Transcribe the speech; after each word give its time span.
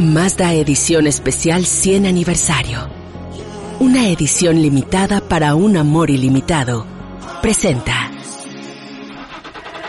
Mazda 0.00 0.54
Edición 0.54 1.06
Especial 1.06 1.66
100 1.66 2.06
Aniversario. 2.06 2.88
Una 3.80 4.08
edición 4.08 4.62
limitada 4.62 5.20
para 5.20 5.54
un 5.54 5.76
amor 5.76 6.08
ilimitado. 6.08 6.86
Presenta. 7.42 8.10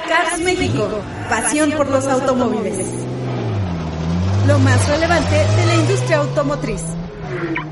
Cars 0.10 0.42
México, 0.42 1.02
pasión 1.30 1.72
por 1.72 1.90
los 1.90 2.06
automóviles. 2.08 2.88
Lo 4.48 4.60
más 4.60 4.90
relevante 4.90 5.34
de 5.34 5.66
la 5.66 5.76
industria 5.76 6.18
automotriz. 6.18 6.84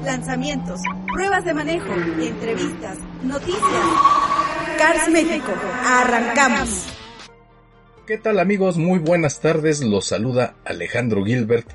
Lanzamientos, 0.06 0.80
pruebas 1.14 1.44
de 1.44 1.54
manejo, 1.54 1.94
entrevistas, 1.94 3.00
noticias. 3.22 3.62
Cars 4.78 5.10
México, 5.10 5.52
arrancamos. 5.86 6.86
¿Qué 8.08 8.18
tal 8.18 8.40
amigos? 8.40 8.78
Muy 8.78 9.00
buenas 9.00 9.42
tardes, 9.42 9.82
los 9.82 10.06
saluda 10.06 10.56
Alejandro 10.64 11.26
Gilbert 11.26 11.70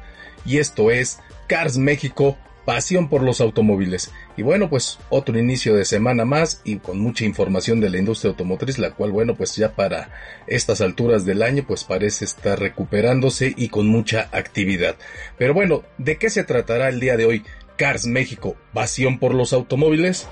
y 0.44 0.58
esto 0.58 0.90
es 0.90 1.20
Cars 1.46 1.76
México, 1.76 2.36
pasión 2.64 3.08
por 3.08 3.22
los 3.22 3.40
automóviles. 3.40 4.10
Y 4.36 4.42
bueno, 4.42 4.68
pues 4.68 4.98
otro 5.10 5.38
inicio 5.38 5.74
de 5.74 5.84
semana 5.84 6.24
más 6.24 6.60
y 6.64 6.76
con 6.76 6.98
mucha 6.98 7.24
información 7.24 7.80
de 7.80 7.90
la 7.90 7.98
industria 7.98 8.30
automotriz, 8.30 8.78
la 8.78 8.90
cual 8.92 9.12
bueno, 9.12 9.34
pues 9.36 9.54
ya 9.56 9.74
para 9.74 10.10
estas 10.46 10.80
alturas 10.80 11.24
del 11.24 11.42
año 11.42 11.64
pues 11.66 11.84
parece 11.84 12.24
estar 12.24 12.58
recuperándose 12.58 13.54
y 13.56 13.68
con 13.68 13.86
mucha 13.86 14.28
actividad. 14.32 14.96
Pero 15.38 15.54
bueno, 15.54 15.82
¿de 15.98 16.16
qué 16.16 16.30
se 16.30 16.44
tratará 16.44 16.88
el 16.88 17.00
día 17.00 17.16
de 17.16 17.26
hoy? 17.26 17.44
Cars 17.76 18.06
México, 18.06 18.56
pasión 18.72 19.18
por 19.18 19.34
los 19.34 19.52
automóviles. 19.52 20.28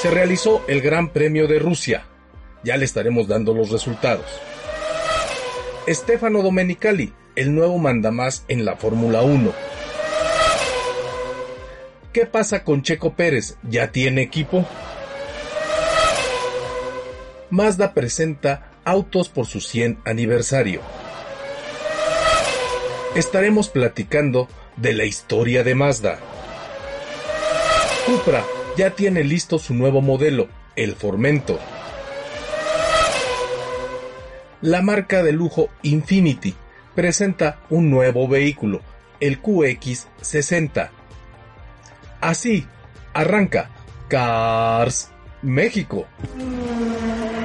Se 0.00 0.10
realizó 0.10 0.64
el 0.66 0.80
Gran 0.80 1.10
Premio 1.10 1.46
de 1.46 1.58
Rusia. 1.58 2.06
Ya 2.64 2.76
le 2.76 2.84
estaremos 2.84 3.28
dando 3.28 3.54
los 3.54 3.70
resultados. 3.70 4.26
Stefano 5.88 6.42
Domenicali, 6.42 7.12
el 7.40 7.54
nuevo 7.54 7.78
mandamás 7.78 8.44
en 8.48 8.66
la 8.66 8.76
Fórmula 8.76 9.22
1. 9.22 9.54
¿Qué 12.12 12.26
pasa 12.26 12.64
con 12.64 12.82
Checo 12.82 13.14
Pérez? 13.14 13.56
¿Ya 13.62 13.90
tiene 13.92 14.20
equipo? 14.20 14.66
Mazda 17.48 17.94
presenta 17.94 18.72
autos 18.84 19.30
por 19.30 19.46
su 19.46 19.62
100 19.62 20.00
aniversario. 20.04 20.82
Estaremos 23.14 23.70
platicando 23.70 24.46
de 24.76 24.92
la 24.92 25.04
historia 25.06 25.64
de 25.64 25.74
Mazda. 25.74 26.18
Cupra 28.04 28.44
ya 28.76 28.90
tiene 28.90 29.24
listo 29.24 29.58
su 29.58 29.72
nuevo 29.72 30.02
modelo, 30.02 30.48
el 30.76 30.94
Formento. 30.94 31.58
La 34.60 34.82
marca 34.82 35.22
de 35.22 35.32
lujo 35.32 35.70
Infinity 35.80 36.54
presenta 36.94 37.60
un 37.70 37.90
nuevo 37.90 38.28
vehículo, 38.28 38.80
el 39.20 39.40
QX60. 39.42 40.90
Así, 42.20 42.66
arranca 43.14 43.70
Cars 44.08 45.10
México. 45.42 46.06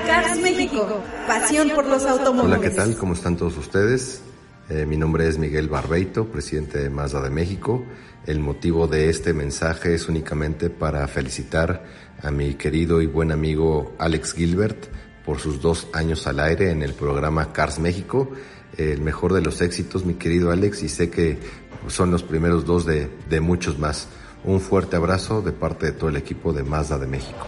Cars 0.06 0.40
México, 0.40 1.02
pasión 1.28 1.70
por 1.70 1.86
los 1.86 2.06
automóviles. 2.06 2.58
Hola, 2.58 2.70
¿qué 2.70 2.76
tal? 2.76 2.98
¿Cómo 2.98 3.14
están 3.14 3.38
todos 3.38 3.58
ustedes? 3.58 4.22
Eh, 4.70 4.86
mi 4.86 4.98
nombre 4.98 5.28
es 5.28 5.38
Miguel 5.38 5.70
Barbeito, 5.70 6.26
presidente 6.26 6.80
de 6.80 6.90
Mazda 6.90 7.22
de 7.22 7.30
México. 7.30 7.86
El 8.26 8.40
motivo 8.40 8.88
de 8.88 9.10
este 9.10 9.34
mensaje 9.34 9.94
es 9.94 10.10
únicamente 10.10 10.72
para 10.72 11.08
felicitar 11.08 11.84
a 12.24 12.32
mi 12.32 12.56
querido 12.56 13.02
y 13.02 13.06
buen 13.06 13.32
amigo 13.32 13.94
Alex 14.00 14.34
Gilbert 14.34 14.88
por 15.24 15.40
sus 15.40 15.62
dos 15.62 15.88
años 15.94 16.26
al 16.26 16.40
aire 16.40 16.72
en 16.72 16.82
el 16.82 16.94
programa 16.94 17.54
Cars 17.54 17.80
México 17.80 18.32
el 18.78 19.02
mejor 19.02 19.34
de 19.34 19.42
los 19.42 19.62
éxitos, 19.62 20.06
mi 20.06 20.16
querido 20.16 20.52
Alex, 20.52 20.84
y 20.84 20.90
sé 20.90 21.10
que 21.10 21.38
son 21.88 22.12
los 22.12 22.24
primeros 22.24 22.66
dos 22.66 22.86
de, 22.86 23.10
de 23.30 23.40
muchos 23.40 23.80
más. 23.80 24.08
Un 24.44 24.60
fuerte 24.60 24.96
abrazo 24.96 25.42
de 25.42 25.52
parte 25.52 25.88
de 25.88 25.92
todo 25.94 26.10
el 26.10 26.18
equipo 26.18 26.54
de 26.54 26.64
Mazda 26.64 26.98
de 26.98 27.08
México. 27.08 27.46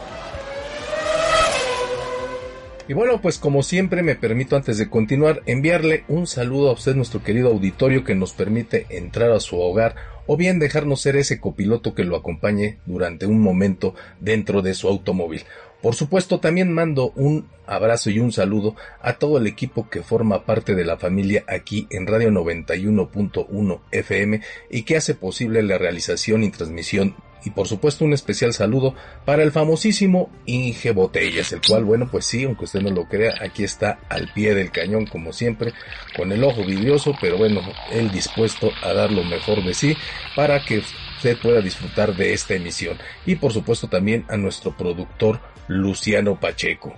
Y 2.88 2.94
bueno, 2.94 3.20
pues 3.22 3.38
como 3.38 3.64
siempre 3.64 4.02
me 4.02 4.16
permito 4.16 4.56
antes 4.56 4.78
de 4.78 4.90
continuar 4.90 5.42
enviarle 5.46 6.06
un 6.08 6.26
saludo 6.26 6.70
a 6.70 6.74
usted, 6.74 6.96
nuestro 6.96 7.22
querido 7.22 7.50
auditorio 7.50 8.06
que 8.06 8.16
nos 8.16 8.32
permite 8.32 8.86
entrar 8.90 9.32
a 9.32 9.42
su 9.42 9.60
hogar 9.60 9.96
o 10.28 10.38
bien 10.38 10.60
dejarnos 10.60 11.02
ser 11.02 11.16
ese 11.16 11.40
copiloto 11.40 11.96
que 11.96 12.04
lo 12.04 12.16
acompañe 12.16 12.78
durante 12.86 13.26
un 13.26 13.42
momento 13.42 13.96
dentro 14.20 14.62
de 14.62 14.74
su 14.74 14.88
automóvil. 14.88 15.44
Por 15.82 15.96
supuesto, 15.96 16.40
también 16.40 16.72
mando 16.72 17.12
un 17.16 17.48
abrazo 17.68 18.10
y 18.10 18.20
un 18.20 18.32
saludo 18.32 18.76
a 19.02 19.14
todo 19.14 19.38
el 19.38 19.46
equipo 19.46 19.90
que 19.90 20.02
forma 20.02 20.46
parte 20.46 20.74
de 20.74 20.86
la 20.86 20.98
familia 20.98 21.44
aquí 21.48 21.88
en 21.92 22.08
Radio 22.08 22.32
91.1 22.32 23.82
FM 23.92 24.42
y 24.72 24.84
que 24.84 24.98
hace 24.98 25.14
posible 25.14 25.62
la 25.62 25.78
realización 25.78 26.44
y 26.44 26.50
transmisión 26.50 27.16
y 27.44 27.52
por 27.52 27.68
supuesto 27.68 28.06
un 28.06 28.14
especial 28.14 28.54
saludo 28.54 28.96
para 29.26 29.44
el 29.44 29.52
famosísimo 29.52 30.30
Inge 30.46 30.92
Botellas, 30.92 31.52
el 31.54 31.62
cual, 31.62 31.86
bueno, 31.86 32.10
pues 32.12 32.26
sí, 32.26 32.44
aunque 32.44 32.66
usted 32.66 32.82
no 32.82 32.90
lo 32.90 33.06
crea, 33.08 33.36
aquí 33.42 33.64
está 33.64 34.00
al 34.10 34.32
pie 34.34 34.54
del 34.54 34.72
cañón 34.72 35.06
como 35.06 35.34
siempre, 35.34 35.74
con 36.16 36.32
el 36.32 36.44
ojo 36.44 36.64
vidrioso, 36.64 37.16
pero 37.22 37.38
bueno, 37.38 37.62
él 37.92 38.12
dispuesto 38.12 38.72
a 38.84 38.94
dar 38.94 39.12
lo 39.12 39.24
mejor 39.24 39.64
de 39.64 39.74
sí 39.74 39.96
para 40.36 40.64
que 40.64 40.80
usted 40.80 41.38
pueda 41.38 41.62
disfrutar 41.62 42.16
de 42.16 42.34
esta 42.34 42.56
emisión. 42.56 42.98
Y 43.26 43.36
por 43.36 43.54
supuesto 43.54 43.88
también 43.88 44.26
a 44.30 44.38
nuestro 44.38 44.76
productor 44.76 45.40
Luciano 45.68 46.40
Pacheco. 46.40 46.94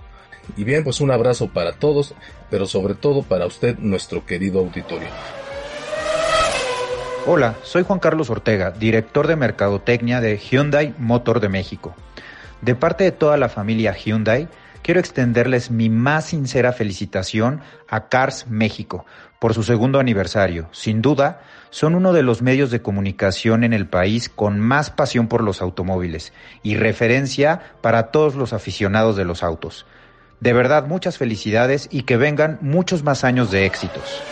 Y 0.56 0.64
bien, 0.64 0.84
pues 0.84 1.00
un 1.00 1.10
abrazo 1.10 1.48
para 1.48 1.72
todos, 1.72 2.14
pero 2.50 2.66
sobre 2.66 2.94
todo 2.94 3.22
para 3.22 3.46
usted, 3.46 3.78
nuestro 3.78 4.26
querido 4.26 4.60
auditorio. 4.60 5.08
Hola, 7.26 7.56
soy 7.62 7.82
Juan 7.82 7.98
Carlos 7.98 8.30
Ortega, 8.30 8.70
director 8.70 9.26
de 9.26 9.36
Mercadotecnia 9.36 10.22
de 10.22 10.38
Hyundai 10.38 10.94
Motor 10.96 11.40
de 11.40 11.50
México. 11.50 11.94
De 12.62 12.74
parte 12.74 13.04
de 13.04 13.12
toda 13.12 13.36
la 13.36 13.50
familia 13.50 13.92
Hyundai, 13.92 14.48
quiero 14.82 15.00
extenderles 15.00 15.70
mi 15.70 15.90
más 15.90 16.24
sincera 16.24 16.72
felicitación 16.72 17.60
a 17.88 18.08
Cars 18.08 18.46
México 18.48 19.04
por 19.38 19.52
su 19.52 19.62
segundo 19.62 20.00
aniversario. 20.00 20.70
Sin 20.72 21.02
duda, 21.02 21.42
son 21.68 21.94
uno 21.94 22.14
de 22.14 22.22
los 22.22 22.40
medios 22.40 22.70
de 22.70 22.80
comunicación 22.80 23.64
en 23.64 23.74
el 23.74 23.86
país 23.86 24.30
con 24.30 24.58
más 24.58 24.90
pasión 24.90 25.28
por 25.28 25.42
los 25.42 25.60
automóviles 25.60 26.32
y 26.62 26.76
referencia 26.76 27.60
para 27.82 28.10
todos 28.12 28.34
los 28.34 28.54
aficionados 28.54 29.14
de 29.16 29.26
los 29.26 29.42
autos. 29.42 29.84
De 30.40 30.54
verdad, 30.54 30.86
muchas 30.86 31.18
felicidades 31.18 31.86
y 31.92 32.04
que 32.04 32.16
vengan 32.16 32.56
muchos 32.62 33.02
más 33.04 33.24
años 33.24 33.50
de 33.50 33.66
éxitos. 33.66 34.22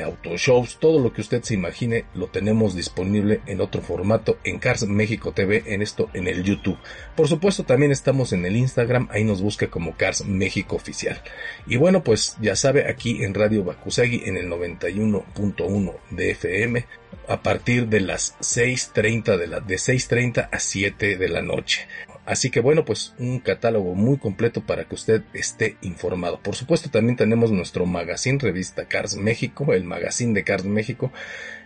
autoshows, 0.03 0.77
todo 0.79 0.99
lo 0.99 1.13
que 1.13 1.21
usted 1.21 1.41
se 1.43 1.53
imagine 1.53 2.05
lo 2.13 2.27
tenemos 2.27 2.75
disponible 2.75 3.41
en 3.45 3.61
otro 3.61 3.81
formato 3.81 4.37
en 4.43 4.59
Cars 4.59 4.85
México 4.85 5.31
TV, 5.31 5.63
en 5.67 5.81
esto 5.81 6.09
en 6.13 6.27
el 6.27 6.43
YouTube. 6.43 6.77
Por 7.15 7.27
supuesto, 7.27 7.63
también 7.63 7.91
estamos 7.91 8.33
en 8.33 8.45
el 8.45 8.55
Instagram, 8.55 9.07
ahí 9.11 9.23
nos 9.23 9.41
busca 9.41 9.67
como 9.67 9.95
Cars 9.95 10.25
México 10.25 10.75
Oficial. 10.75 11.21
Y 11.67 11.77
bueno, 11.77 12.03
pues 12.03 12.35
ya 12.41 12.55
sabe, 12.55 12.89
aquí 12.89 13.23
en 13.23 13.33
Radio 13.33 13.63
Bakusagi 13.63 14.23
en 14.25 14.37
el 14.37 14.49
91.1 14.49 15.93
de 16.11 16.31
FM 16.31 16.85
a 17.27 17.41
partir 17.41 17.87
de 17.87 18.01
las 18.01 18.37
6.30 18.39 19.37
de 19.37 19.47
la, 19.47 19.59
de 19.59 19.75
6.30 19.75 20.49
a 20.51 20.59
7 20.59 21.17
de 21.17 21.29
la 21.29 21.41
noche. 21.41 21.87
Así 22.25 22.49
que 22.49 22.59
bueno, 22.59 22.85
pues 22.85 23.13
un 23.19 23.39
catálogo 23.39 23.93
muy 23.93 24.17
completo 24.17 24.61
para 24.61 24.85
que 24.85 24.95
usted 24.95 25.21
esté 25.33 25.77
informado. 25.81 26.39
Por 26.39 26.55
supuesto, 26.55 26.89
también 26.89 27.17
tenemos 27.17 27.51
nuestro 27.51 27.85
magazine 27.85 28.39
revista 28.39 28.87
Cars 28.87 29.15
México, 29.15 29.73
el 29.73 29.83
magazine 29.83 30.33
de 30.33 30.43
Cars 30.43 30.65
México, 30.65 31.11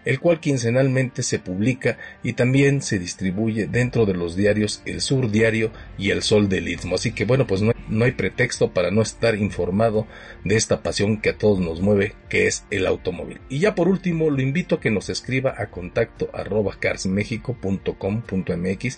el 0.09 0.19
cual 0.19 0.39
quincenalmente 0.39 1.21
se 1.21 1.37
publica 1.37 1.99
y 2.23 2.33
también 2.33 2.81
se 2.81 2.97
distribuye 2.97 3.67
dentro 3.67 4.07
de 4.07 4.15
los 4.15 4.35
diarios 4.35 4.81
El 4.85 5.01
Sur 5.01 5.29
Diario 5.29 5.71
y 5.99 6.09
El 6.09 6.23
Sol 6.23 6.49
del 6.49 6.67
Istmo. 6.67 6.95
Así 6.95 7.11
que 7.11 7.25
bueno, 7.25 7.45
pues 7.45 7.61
no, 7.61 7.73
no 7.89 8.05
hay 8.05 8.13
pretexto 8.13 8.73
para 8.73 8.89
no 8.89 9.03
estar 9.03 9.35
informado 9.35 10.07
de 10.43 10.55
esta 10.55 10.81
pasión 10.81 11.21
que 11.21 11.29
a 11.29 11.37
todos 11.37 11.59
nos 11.59 11.81
mueve, 11.81 12.15
que 12.27 12.47
es 12.47 12.65
el 12.71 12.87
automóvil. 12.87 13.39
Y 13.49 13.59
ya 13.59 13.75
por 13.75 13.87
último, 13.87 14.31
lo 14.31 14.41
invito 14.41 14.73
a 14.73 14.79
que 14.79 14.89
nos 14.89 15.11
escriba 15.11 15.53
a 15.55 15.69
contacto 15.69 16.31
arroba 16.33 16.75
carsmexico.com.mx 16.79 18.97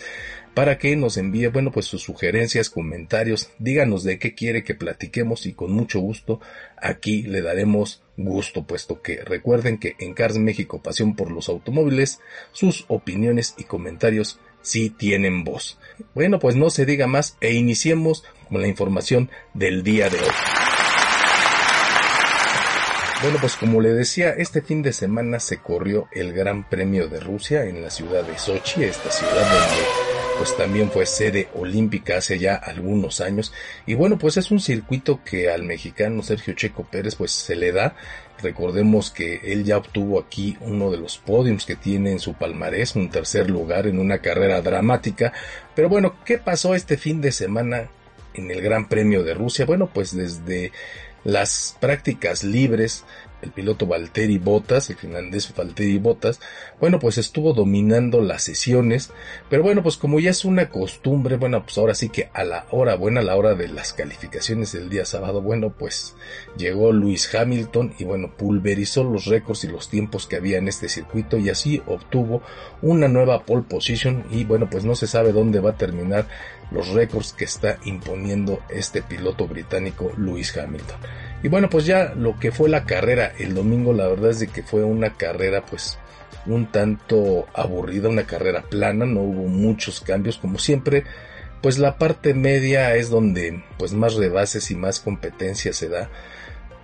para 0.54 0.78
que 0.78 0.96
nos 0.96 1.18
envíe, 1.18 1.48
bueno, 1.48 1.72
pues 1.72 1.86
sus 1.86 2.04
sugerencias, 2.04 2.70
comentarios, 2.70 3.50
díganos 3.60 4.04
de 4.04 4.20
qué 4.20 4.36
quiere 4.36 4.64
que 4.64 4.76
platiquemos 4.76 5.46
y 5.46 5.54
con 5.54 5.72
mucho 5.72 6.00
gusto 6.00 6.42
aquí 6.78 7.24
le 7.24 7.42
daremos 7.42 8.04
gusto, 8.18 8.64
puesto 8.64 9.02
que 9.02 9.24
recuerden 9.24 9.78
que 9.78 9.96
en 10.00 10.14
Cars 10.14 10.38
México 10.38 10.82
Pasión 10.82 11.16
por 11.16 11.32
los 11.32 11.50
Automóviles, 11.50 12.20
sus 12.52 12.86
opiniones 12.90 13.56
y 13.58 13.64
comentarios 13.64 14.40
sí 14.62 14.90
tienen 14.90 15.44
voz. 15.44 15.80
Bueno, 16.14 16.40
pues 16.40 16.56
no 16.56 16.70
se 16.70 16.86
diga 16.86 17.08
más 17.08 17.38
e 17.42 17.54
iniciemos 17.54 18.24
con 18.50 18.62
la 18.62 18.68
información 18.68 19.30
del 19.54 19.84
día 19.84 20.10
de 20.10 20.20
hoy. 20.20 20.30
Bueno, 23.22 23.38
pues 23.40 23.56
como 23.56 23.82
le 23.82 23.94
decía, 23.94 24.32
este 24.32 24.64
fin 24.64 24.82
de 24.82 24.94
semana 24.94 25.40
se 25.40 25.58
corrió 25.58 26.08
el 26.12 26.34
Gran 26.34 26.68
Premio 26.68 27.08
de 27.08 27.20
Rusia 27.20 27.66
en 27.66 27.82
la 27.84 27.92
ciudad 27.92 28.24
de 28.24 28.38
Sochi, 28.38 28.84
esta 28.84 29.12
ciudad 29.12 29.44
donde 29.44 30.01
pues 30.42 30.58
también 30.58 30.90
fue 30.90 31.06
sede 31.06 31.50
olímpica 31.54 32.18
hace 32.18 32.40
ya 32.40 32.56
algunos 32.56 33.22
años. 33.22 33.54
Y 33.86 33.94
bueno, 33.94 34.18
pues 34.18 34.38
es 34.38 34.50
un 34.50 34.60
circuito 34.60 35.24
que 35.24 35.52
al 35.52 35.62
mexicano 35.62 36.24
Sergio 36.24 36.56
Checo 36.56 36.84
Pérez 36.84 37.14
pues 37.14 37.30
se 37.30 37.56
le 37.56 37.72
da. 37.72 37.96
Recordemos 38.42 39.12
que 39.12 39.36
él 39.44 39.64
ya 39.64 39.78
obtuvo 39.78 40.20
aquí 40.20 40.58
uno 40.62 40.90
de 40.90 40.98
los 40.98 41.20
podiums 41.20 41.64
que 41.68 41.76
tiene 41.76 42.14
en 42.14 42.20
su 42.20 42.34
palmarés, 42.34 42.96
un 42.96 43.12
tercer 43.12 43.52
lugar 43.52 43.86
en 43.86 44.00
una 44.00 44.18
carrera 44.18 44.64
dramática. 44.64 45.32
Pero 45.76 45.90
bueno, 45.90 46.16
¿qué 46.26 46.40
pasó 46.40 46.74
este 46.74 46.98
fin 46.98 47.22
de 47.22 47.32
semana 47.32 47.92
en 48.34 48.50
el 48.50 48.62
Gran 48.62 48.90
Premio 48.90 49.22
de 49.24 49.36
Rusia? 49.36 49.68
Bueno, 49.68 49.92
pues 49.94 50.16
desde 50.16 50.72
las 51.24 51.78
prácticas 51.80 52.44
libres 52.44 53.06
el 53.42 53.52
piloto 53.52 53.86
Valtteri 53.86 54.38
Bottas, 54.38 54.90
el 54.90 54.98
finlandés 54.98 55.54
Valtteri 55.56 55.98
Bottas, 55.98 56.40
bueno, 56.80 57.00
pues 57.00 57.18
estuvo 57.18 57.54
dominando 57.54 58.22
las 58.22 58.44
sesiones, 58.44 59.12
pero 59.50 59.64
bueno, 59.64 59.84
pues 59.84 59.98
como 59.98 60.20
ya 60.20 60.32
es 60.32 60.46
una 60.46 60.70
costumbre, 60.70 61.38
bueno, 61.38 61.64
pues 61.64 61.78
ahora 61.78 61.96
sí 61.96 62.10
que 62.10 62.30
a 62.34 62.44
la 62.44 62.66
hora 62.72 62.96
buena, 62.96 63.22
a 63.22 63.24
la 63.24 63.36
hora 63.36 63.56
de 63.56 63.68
las 63.68 63.94
calificaciones 63.94 64.72
del 64.72 64.90
día 64.90 65.06
sábado, 65.06 65.42
bueno, 65.42 65.74
pues 65.78 66.16
llegó 66.58 66.92
Luis 66.92 67.34
Hamilton 67.34 67.94
y 67.98 68.04
bueno, 68.04 68.32
pulverizó 68.38 69.04
los 69.04 69.26
récords 69.26 69.64
y 69.64 69.68
los 69.68 69.90
tiempos 69.90 70.28
que 70.28 70.36
había 70.36 70.58
en 70.58 70.68
este 70.68 70.90
circuito 70.90 71.38
y 71.38 71.50
así 71.50 71.82
obtuvo 71.88 72.42
una 72.82 73.08
nueva 73.08 73.46
pole 73.46 73.64
position 73.64 74.26
y 74.32 74.44
bueno, 74.44 74.70
pues 74.70 74.84
no 74.84 74.96
se 74.96 75.08
sabe 75.08 75.32
dónde 75.32 75.60
va 75.60 75.72
a 75.72 75.78
terminar 75.78 76.28
los 76.72 76.90
récords 76.90 77.34
que 77.34 77.46
está 77.46 77.78
imponiendo 77.86 78.62
este 78.70 79.02
piloto 79.02 79.48
británico 79.48 80.12
Luis 80.18 80.56
Hamilton. 80.58 81.00
Y 81.44 81.48
bueno, 81.48 81.70
pues 81.70 81.86
ya 81.86 82.14
lo 82.16 82.38
que 82.40 82.52
fue 82.52 82.70
la 82.70 82.86
carrera 82.86 83.32
el 83.38 83.56
domingo, 83.56 83.94
la 83.94 84.08
verdad 84.08 84.30
es 84.30 84.40
de 84.40 84.48
que 84.48 84.64
fue 84.64 84.84
una 84.84 85.16
carrera 85.16 85.66
pues 85.66 85.98
un 86.46 86.68
tanto 86.68 87.48
aburrida, 87.54 88.10
una 88.10 88.26
carrera 88.26 88.64
plana, 88.64 89.06
no 89.06 89.22
hubo 89.22 89.48
muchos 89.48 90.02
cambios 90.02 90.38
como 90.38 90.60
siempre. 90.60 91.04
Pues 91.62 91.78
la 91.78 91.98
parte 91.98 92.34
media 92.34 92.96
es 92.96 93.10
donde 93.10 93.64
pues 93.78 93.94
más 93.94 94.16
rebases 94.16 94.72
y 94.72 94.76
más 94.76 95.00
competencia 95.00 95.74
se 95.74 95.90
da. 95.90 96.10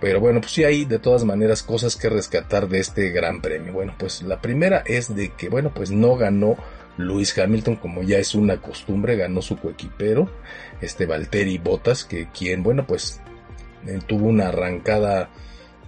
Pero 0.00 0.20
bueno, 0.20 0.40
pues 0.40 0.52
sí 0.52 0.64
hay 0.64 0.84
de 0.84 1.00
todas 1.00 1.24
maneras 1.24 1.64
cosas 1.64 1.96
que 1.96 2.08
rescatar 2.08 2.68
de 2.68 2.78
este 2.78 3.10
gran 3.10 3.40
premio. 3.40 3.72
Bueno, 3.72 3.94
pues 3.98 4.22
la 4.22 4.40
primera 4.40 4.82
es 4.86 5.14
de 5.14 5.32
que 5.32 5.48
bueno, 5.48 5.72
pues 5.74 5.90
no 5.90 6.16
ganó 6.16 6.56
Luis 6.96 7.36
Hamilton 7.36 7.76
como 7.76 8.02
ya 8.02 8.18
es 8.18 8.34
una 8.34 8.60
costumbre, 8.60 9.16
ganó 9.16 9.42
su 9.42 9.56
coequipero, 9.56 10.30
este 10.80 11.06
Valtteri 11.06 11.58
Bottas, 11.58 12.04
que 12.04 12.28
quien 12.28 12.62
bueno, 12.62 12.86
pues 12.86 13.20
tuvo 14.06 14.28
una 14.28 14.48
arrancada 14.48 15.30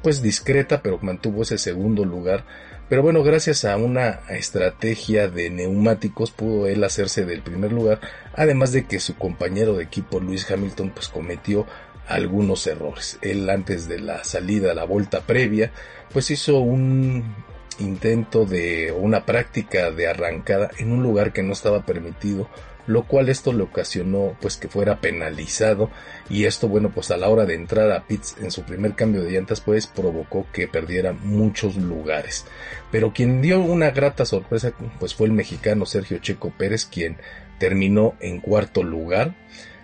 pues 0.03 0.23
discreta, 0.23 0.83
pero 0.83 0.99
mantuvo 1.03 1.43
ese 1.43 1.59
segundo 1.59 2.05
lugar. 2.05 2.45
Pero 2.89 3.03
bueno, 3.03 3.23
gracias 3.23 3.65
a 3.65 3.77
una 3.77 4.21
estrategia 4.31 5.29
de 5.29 5.49
neumáticos 5.51 6.33
pudo 6.33 6.67
él 6.67 6.83
hacerse 6.83 7.25
del 7.25 7.43
primer 7.43 7.73
lugar, 7.73 8.01
además 8.35 8.73
de 8.73 8.85
que 8.85 8.99
su 8.99 9.15
compañero 9.15 9.75
de 9.75 9.85
equipo 9.85 10.19
Luis 10.19 10.51
Hamilton 10.51 10.91
pues 10.91 11.09
cometió 11.09 11.67
algunos 12.09 12.67
errores. 12.67 13.19
Él 13.23 13.49
antes 13.49 13.89
de 13.89 14.01
la 14.01 14.25
salida, 14.25 14.75
la 14.75 14.85
vuelta 14.85 15.21
previa, 15.21 15.71
pues 16.13 16.33
hizo 16.33 16.59
un 16.59 17.37
intento 17.79 18.45
de 18.45 18.93
una 18.93 19.25
práctica 19.25 19.91
de 19.93 20.09
arrancada 20.09 20.71
en 20.79 20.91
un 20.93 21.03
lugar 21.03 21.33
que 21.33 21.43
no 21.43 21.53
estaba 21.53 21.87
permitido 21.87 22.49
lo 22.87 23.05
cual 23.07 23.29
esto 23.29 23.53
le 23.53 23.63
ocasionó 23.63 24.37
pues 24.41 24.57
que 24.57 24.69
fuera 24.69 25.01
penalizado. 25.01 25.91
Y 26.29 26.45
esto 26.45 26.69
bueno 26.69 26.91
pues 26.91 27.11
a 27.11 27.17
la 27.17 27.29
hora 27.29 27.47
de 27.47 27.55
entrar 27.55 27.91
a 27.93 28.07
pits 28.07 28.37
en 28.41 28.51
su 28.51 28.63
primer 28.63 28.95
cambio 28.95 29.23
de 29.23 29.31
llantas 29.31 29.61
pues 29.61 29.87
provocó 29.87 30.47
que 30.53 30.69
perdiera 30.69 31.13
muchos 31.13 31.77
lugares. 31.77 32.47
Pero 32.91 33.13
quien 33.13 33.43
dio 33.43 33.61
una 33.61 33.91
grata 33.91 34.25
sorpresa 34.25 34.73
pues 34.99 35.15
fue 35.15 35.27
el 35.27 35.33
mexicano 35.33 35.87
Sergio 35.87 36.19
Checo 36.19 36.51
Pérez 36.57 36.85
quien 36.85 37.19
terminó 37.59 38.15
en 38.21 38.41
cuarto 38.41 38.83
lugar. 38.83 39.35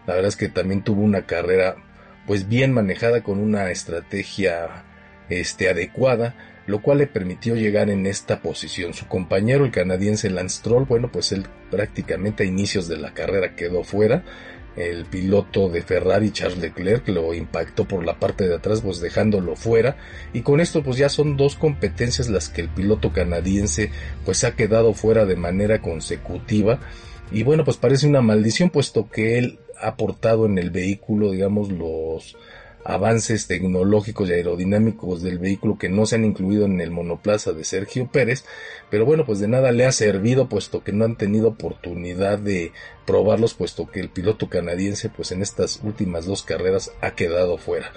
La 0.07 0.15
verdad 0.15 0.29
es 0.29 0.37
que 0.37 0.49
también 0.49 0.83
tuvo 0.83 1.03
una 1.03 1.27
carrera 1.27 1.77
pues 2.27 2.49
bien 2.49 2.73
manejada 2.73 3.23
con 3.23 3.39
una 3.39 3.71
estrategia 3.71 4.85
este 5.29 5.69
adecuada 5.69 6.35
lo 6.67 6.83
cual 6.83 6.99
le 6.99 7.07
permitió 7.07 7.55
llegar 7.55 7.91
en 7.91 8.07
esta 8.07 8.41
posición. 8.41 8.93
Su 8.95 9.07
compañero, 9.07 9.65
el 9.65 9.71
canadiense 9.71 10.31
Lance 10.31 10.59
Stroll, 10.59 10.85
bueno, 10.85 11.11
pues 11.13 11.33
él 11.33 11.47
prácticamente 11.71 12.43
a 12.43 12.47
inicios 12.47 12.89
de 12.89 12.97
la 12.97 13.15
carrera 13.15 13.55
quedó 13.55 13.85
fuera. 13.85 14.25
El 14.77 15.07
piloto 15.07 15.71
de 15.71 15.81
Ferrari, 15.81 16.33
Charles 16.33 16.59
Leclerc, 16.59 17.09
lo 17.09 17.33
impactó 17.33 17.87
por 17.87 18.05
la 18.05 18.19
parte 18.19 18.47
de 18.47 18.57
atrás, 18.57 18.83
pues 18.83 19.01
dejándolo 19.01 19.57
fuera. 19.57 19.97
Y 20.35 20.43
con 20.43 20.61
esto, 20.61 20.83
pues 20.83 20.99
ya 20.99 21.09
son 21.09 21.37
dos 21.37 21.55
competencias 21.57 22.29
las 22.29 22.51
que 22.51 22.61
el 22.61 22.69
piloto 22.69 23.11
canadiense, 23.11 23.91
pues 24.25 24.45
ha 24.45 24.55
quedado 24.55 24.93
fuera 24.93 25.25
de 25.25 25.37
manera 25.37 25.81
consecutiva. 25.81 26.81
Y 27.31 27.43
bueno, 27.43 27.65
pues 27.65 27.79
parece 27.79 28.07
una 28.07 28.21
maldición, 28.21 28.69
puesto 28.69 29.09
que 29.09 29.39
él 29.39 29.61
ha 29.81 29.89
aportado 29.89 30.45
en 30.45 30.59
el 30.59 30.71
vehículo, 30.71 31.31
digamos, 31.31 31.73
los 31.73 32.37
avances 32.87 33.47
tecnológicos 33.47 34.29
y 34.29 34.33
aerodinámicos 34.33 35.23
del 35.23 35.39
vehículo 35.39 35.77
que 35.79 35.89
no 35.89 36.07
se 36.07 36.17
han 36.17 36.25
incluido 36.25 36.67
en 36.67 36.81
el 36.81 36.91
monoplaza 36.91 37.53
de 37.53 37.65
Sergio 37.65 38.07
Pérez, 38.07 38.45
pero 38.91 39.05
bueno, 39.05 39.27
pues 39.27 39.41
de 39.41 39.49
nada 39.49 39.73
le 39.73 39.87
ha 39.87 39.93
servido 39.93 40.49
puesto 40.49 40.85
que 40.85 40.93
no 40.93 41.05
han 41.05 41.17
tenido 41.17 41.49
oportunidad 41.49 42.39
de 42.39 42.73
probarlos 43.05 43.55
puesto 43.55 43.91
que 43.91 44.01
el 44.01 44.09
piloto 44.09 44.49
canadiense 44.49 45.09
pues 45.09 45.33
en 45.33 45.43
estas 45.43 45.81
últimas 45.83 46.27
dos 46.27 46.43
carreras 46.43 46.93
ha 47.01 47.13
quedado 47.13 47.59
fuera. 47.59 47.93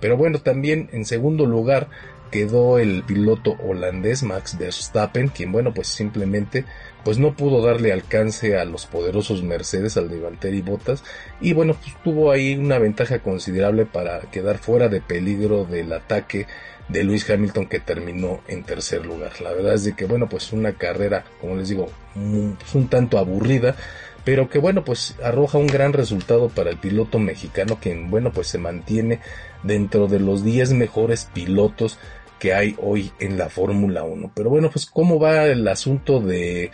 Pero 0.00 0.16
bueno, 0.16 0.40
también 0.40 0.88
en 0.92 1.04
segundo 1.04 1.46
lugar 1.46 1.88
quedó 2.32 2.78
el 2.78 3.04
piloto 3.04 3.56
holandés 3.62 4.24
Max 4.24 4.58
Verstappen, 4.58 5.28
quien 5.28 5.52
bueno, 5.52 5.72
pues 5.72 5.86
simplemente 5.86 6.64
pues 7.04 7.18
no 7.18 7.34
pudo 7.36 7.64
darle 7.64 7.92
alcance 7.92 8.56
a 8.56 8.64
los 8.64 8.86
poderosos 8.86 9.42
Mercedes, 9.42 9.96
al 9.96 10.08
de 10.08 10.20
Valtteri 10.20 10.62
Bottas, 10.62 11.04
y 11.40 11.52
bueno, 11.52 11.74
pues 11.74 11.94
tuvo 12.02 12.30
ahí 12.30 12.56
una 12.56 12.78
ventaja 12.78 13.20
considerable 13.20 13.86
para 13.86 14.20
quedar 14.20 14.58
fuera 14.58 14.88
de 14.88 15.00
peligro 15.00 15.64
del 15.64 15.92
ataque 15.92 16.46
de 16.88 17.04
Luis 17.04 17.28
Hamilton 17.28 17.66
que 17.66 17.80
terminó 17.80 18.40
en 18.48 18.64
tercer 18.64 19.04
lugar. 19.04 19.40
La 19.40 19.52
verdad 19.52 19.74
es 19.74 19.84
de 19.84 19.94
que 19.94 20.06
bueno, 20.06 20.28
pues 20.28 20.52
una 20.52 20.72
carrera, 20.72 21.24
como 21.40 21.56
les 21.56 21.68
digo, 21.68 21.88
un, 22.14 22.56
pues 22.58 22.74
un 22.74 22.88
tanto 22.88 23.18
aburrida, 23.18 23.76
pero 24.24 24.48
que 24.48 24.58
bueno, 24.58 24.84
pues 24.84 25.16
arroja 25.22 25.58
un 25.58 25.66
gran 25.66 25.92
resultado 25.92 26.48
para 26.48 26.70
el 26.70 26.78
piloto 26.78 27.18
mexicano, 27.18 27.78
quien 27.80 28.10
bueno, 28.10 28.32
pues 28.32 28.46
se 28.48 28.58
mantiene 28.58 29.20
dentro 29.62 30.06
de 30.06 30.20
los 30.20 30.44
10 30.44 30.72
mejores 30.74 31.28
pilotos 31.32 31.98
que 32.42 32.52
hay 32.52 32.74
hoy 32.82 33.12
en 33.20 33.38
la 33.38 33.48
Fórmula 33.48 34.02
1. 34.02 34.32
Pero 34.34 34.50
bueno, 34.50 34.68
pues 34.68 34.84
cómo 34.84 35.20
va 35.20 35.44
el 35.44 35.68
asunto 35.68 36.18
de 36.18 36.72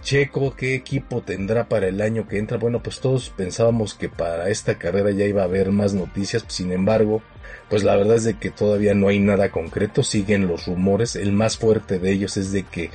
Checo, 0.00 0.56
qué 0.56 0.74
equipo 0.74 1.20
tendrá 1.20 1.68
para 1.68 1.88
el 1.88 2.00
año 2.00 2.26
que 2.26 2.38
entra. 2.38 2.56
Bueno, 2.56 2.82
pues 2.82 3.00
todos 3.00 3.28
pensábamos 3.28 3.92
que 3.92 4.08
para 4.08 4.48
esta 4.48 4.78
carrera 4.78 5.10
ya 5.10 5.26
iba 5.26 5.42
a 5.42 5.44
haber 5.44 5.72
más 5.72 5.92
noticias, 5.92 6.46
sin 6.48 6.72
embargo, 6.72 7.20
pues 7.68 7.84
la 7.84 7.96
verdad 7.96 8.16
es 8.16 8.24
de 8.24 8.38
que 8.38 8.50
todavía 8.50 8.94
no 8.94 9.08
hay 9.08 9.18
nada 9.18 9.50
concreto, 9.50 10.02
siguen 10.02 10.48
los 10.48 10.64
rumores, 10.64 11.16
el 11.16 11.32
más 11.32 11.58
fuerte 11.58 11.98
de 11.98 12.10
ellos 12.10 12.38
es 12.38 12.50
de 12.50 12.62
que 12.62 12.88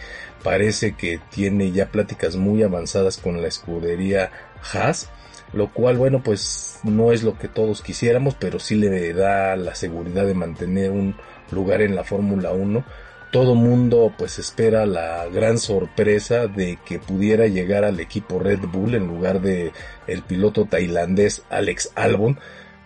parece 0.44 0.96
que 0.96 1.20
tiene 1.30 1.72
ya 1.72 1.92
pláticas 1.92 2.36
muy 2.38 2.64
avanzadas 2.64 3.18
con 3.18 3.40
la 3.40 3.48
escudería 3.48 4.32
Haas, 4.74 5.12
lo 5.54 5.72
cual 5.72 5.98
bueno 5.98 6.24
pues 6.24 6.80
no 6.84 7.12
es 7.12 7.22
lo 7.22 7.38
que 7.38 7.50
todos 7.50 7.84
quisiéramos, 7.84 8.34
pero 8.34 8.58
sí 8.58 8.74
le 8.74 9.14
da 9.14 9.56
la 9.58 9.76
seguridad 9.76 10.26
de 10.26 10.34
mantener 10.34 10.90
un 10.90 11.16
lugar 11.52 11.82
en 11.82 11.96
la 11.96 12.04
Fórmula 12.04 12.52
1 12.52 12.84
todo 13.32 13.54
mundo 13.54 14.12
pues 14.18 14.40
espera 14.40 14.88
la 14.88 15.28
gran 15.28 15.60
sorpresa 15.60 16.48
de 16.48 16.80
que 16.84 16.98
pudiera 16.98 17.46
llegar 17.46 17.84
al 17.84 18.00
equipo 18.00 18.40
Red 18.40 18.62
Bull 18.72 18.96
en 18.96 19.06
lugar 19.06 19.42
de 19.42 19.72
el 20.08 20.24
piloto 20.24 20.66
tailandés 20.66 21.44
Alex 21.50 21.92
Albon. 21.96 22.40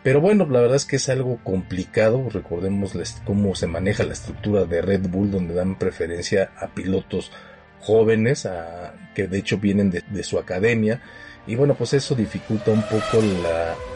Pero 0.03 0.19
bueno, 0.19 0.45
la 0.49 0.59
verdad 0.59 0.75
es 0.75 0.83
que 0.83 0.97
es 0.97 1.07
algo 1.07 1.39
complicado. 1.45 2.27
Recordemos 2.29 2.93
cómo 3.23 3.55
se 3.55 3.67
maneja 3.67 4.03
la 4.03 4.11
estructura 4.11 4.65
de 4.65 4.81
Red 4.81 5.07
Bull, 5.07 5.31
donde 5.31 5.53
dan 5.53 5.79
preferencia 5.79 6.51
a 6.57 6.67
pilotos 6.67 7.31
jóvenes, 7.79 8.45
a, 8.45 8.93
que 9.15 9.27
de 9.27 9.37
hecho 9.37 9.59
vienen 9.59 9.91
de, 9.91 10.23
su 10.23 10.37
academia. 10.39 11.01
Y 11.47 11.55
bueno, 11.55 11.75
pues 11.75 11.93
eso 11.93 12.15
dificulta 12.15 12.71
un 12.71 12.81
poco 12.81 13.23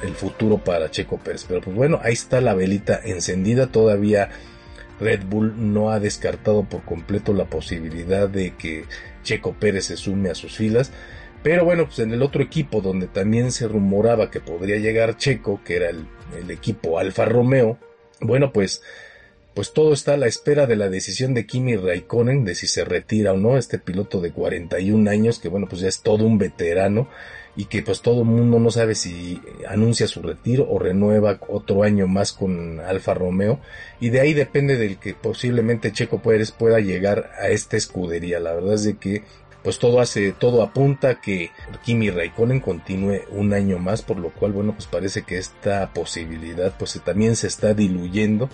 el 0.01 0.15
futuro 0.15 0.59
para 0.59 0.89
Checo 0.89 1.17
Pérez. 1.17 1.43
Pero 1.45 1.59
pues 1.59 1.75
bueno, 1.75 1.99
ahí 2.01 2.13
está 2.13 2.39
la 2.39 2.53
velita 2.53 3.01
encendida. 3.03 3.67
Todavía 3.67 4.29
Red 4.99 5.25
Bull 5.25 5.53
no 5.73 5.91
ha 5.91 5.99
descartado 5.99 6.63
por 6.63 6.83
completo 6.83 7.33
la 7.33 7.45
posibilidad 7.45 8.27
de 8.27 8.55
que 8.55 8.85
Checo 9.23 9.53
Pérez 9.53 9.85
se 9.85 9.97
sume 9.97 10.29
a 10.29 10.35
sus 10.35 10.55
filas. 10.55 10.91
Pero 11.43 11.65
bueno, 11.65 11.85
pues 11.85 11.99
en 11.99 12.11
el 12.11 12.23
otro 12.23 12.41
equipo 12.41 12.81
donde 12.81 13.07
también 13.07 13.51
se 13.51 13.67
rumoraba 13.67 14.31
que 14.31 14.39
podría 14.39 14.77
llegar 14.77 15.17
Checo, 15.17 15.61
que 15.63 15.75
era 15.75 15.89
el, 15.89 16.05
equipo 16.49 16.99
Alfa 16.99 17.25
Romeo, 17.25 17.77
bueno, 18.19 18.51
pues, 18.51 18.81
pues 19.53 19.71
todo 19.71 19.93
está 19.93 20.15
a 20.15 20.17
la 20.17 20.27
espera 20.27 20.65
de 20.65 20.75
la 20.75 20.89
decisión 20.89 21.33
de 21.33 21.45
Kimi 21.45 21.75
Raikkonen 21.75 22.43
de 22.43 22.55
si 22.55 22.67
se 22.67 22.83
retira 22.83 23.33
o 23.33 23.37
no, 23.37 23.57
este 23.57 23.79
piloto 23.79 24.19
de 24.19 24.31
41 24.31 25.09
años, 25.09 25.39
que 25.39 25.47
bueno, 25.47 25.67
pues 25.69 25.81
ya 25.81 25.87
es 25.87 26.01
todo 26.01 26.25
un 26.25 26.37
veterano 26.37 27.07
y 27.57 27.65
que 27.65 27.81
pues 27.81 28.01
todo 28.01 28.21
el 28.21 28.27
mundo 28.27 28.59
no 28.59 28.69
sabe 28.69 28.93
si 28.93 29.41
anuncia 29.67 30.07
su 30.07 30.21
retiro 30.21 30.67
o 30.69 30.77
renueva 30.77 31.39
otro 31.49 31.83
año 31.83 32.07
más 32.07 32.31
con 32.31 32.79
Alfa 32.79 33.15
Romeo 33.15 33.59
y 33.99 34.09
de 34.09 34.21
ahí 34.21 34.33
depende 34.33 34.77
del 34.77 34.97
que 34.99 35.15
posiblemente 35.15 35.91
Checo 35.91 36.21
Pérez 36.21 36.51
pueda 36.51 36.79
llegar 36.79 37.31
a 37.41 37.49
esta 37.49 37.75
escudería. 37.75 38.39
La 38.39 38.53
verdad 38.53 38.75
es 38.75 38.83
de 38.83 38.97
que 38.97 39.23
pues 39.63 39.79
todo 39.79 39.99
hace, 39.99 40.31
todo 40.31 40.61
apunta 40.61 41.19
que 41.19 41.51
Kimi 41.83 42.09
Raikkonen 42.09 42.61
continúe 42.61 43.23
un 43.31 43.53
año 43.53 43.79
más, 43.79 44.01
por 44.01 44.17
lo 44.17 44.29
cual, 44.29 44.53
bueno, 44.53 44.73
pues 44.73 44.85
parece 44.85 45.23
que 45.23 45.37
esta 45.37 45.91
posibilidad, 45.93 46.77
pues 46.77 47.01
también 47.03 47.35
se 47.35 47.47
está 47.47 47.73
diluyendo 47.73 48.49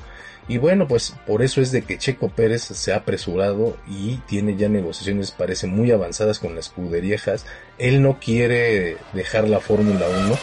y 0.47 0.57
bueno, 0.57 0.87
pues 0.87 1.13
por 1.25 1.41
eso 1.41 1.61
es 1.61 1.71
de 1.71 1.83
que 1.83 1.97
Checo 1.97 2.29
Pérez 2.29 2.63
se 2.63 2.91
ha 2.91 2.97
apresurado 2.97 3.77
y 3.87 4.17
tiene 4.27 4.57
ya 4.57 4.67
negociaciones, 4.67 5.31
parece 5.31 5.67
muy 5.67 5.91
avanzadas 5.91 6.39
con 6.39 6.55
las 6.55 6.67
escuderías. 6.67 7.45
Él 7.77 8.01
no 8.01 8.19
quiere 8.19 8.97
dejar 9.13 9.47
la 9.47 9.61
Fórmula 9.61 10.05
1 10.25 10.37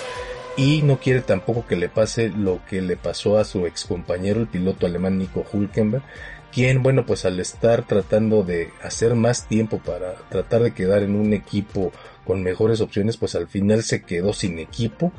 y 0.57 0.83
no 0.83 0.99
quiere 0.99 1.21
tampoco 1.21 1.67
que 1.67 1.77
le 1.77 1.89
pase 1.89 2.31
lo 2.31 2.61
que 2.69 2.81
le 2.81 2.97
pasó 2.97 3.39
a 3.39 3.45
su 3.45 3.67
ex 3.67 3.85
compañero, 3.85 4.41
el 4.41 4.47
piloto 4.47 4.87
alemán 4.87 5.19
Nico 5.19 5.45
Hulkenberg, 5.53 6.03
quien, 6.51 6.83
bueno, 6.83 7.07
pues 7.07 7.25
al 7.25 7.39
estar 7.39 7.87
tratando 7.87 8.43
de 8.43 8.71
hacer 8.83 9.15
más 9.15 9.47
tiempo 9.47 9.79
para 9.79 10.15
tratar 10.31 10.63
de 10.63 10.73
quedar 10.73 11.03
en 11.03 11.15
un 11.15 11.33
equipo 11.33 11.93
con 12.27 12.43
mejores 12.43 12.81
opciones, 12.81 13.17
pues 13.17 13.35
al 13.35 13.49
final 13.49 13.83
se 13.83 14.03
quedó 14.03 14.33
sin 14.33 14.59
equipo 14.59 15.13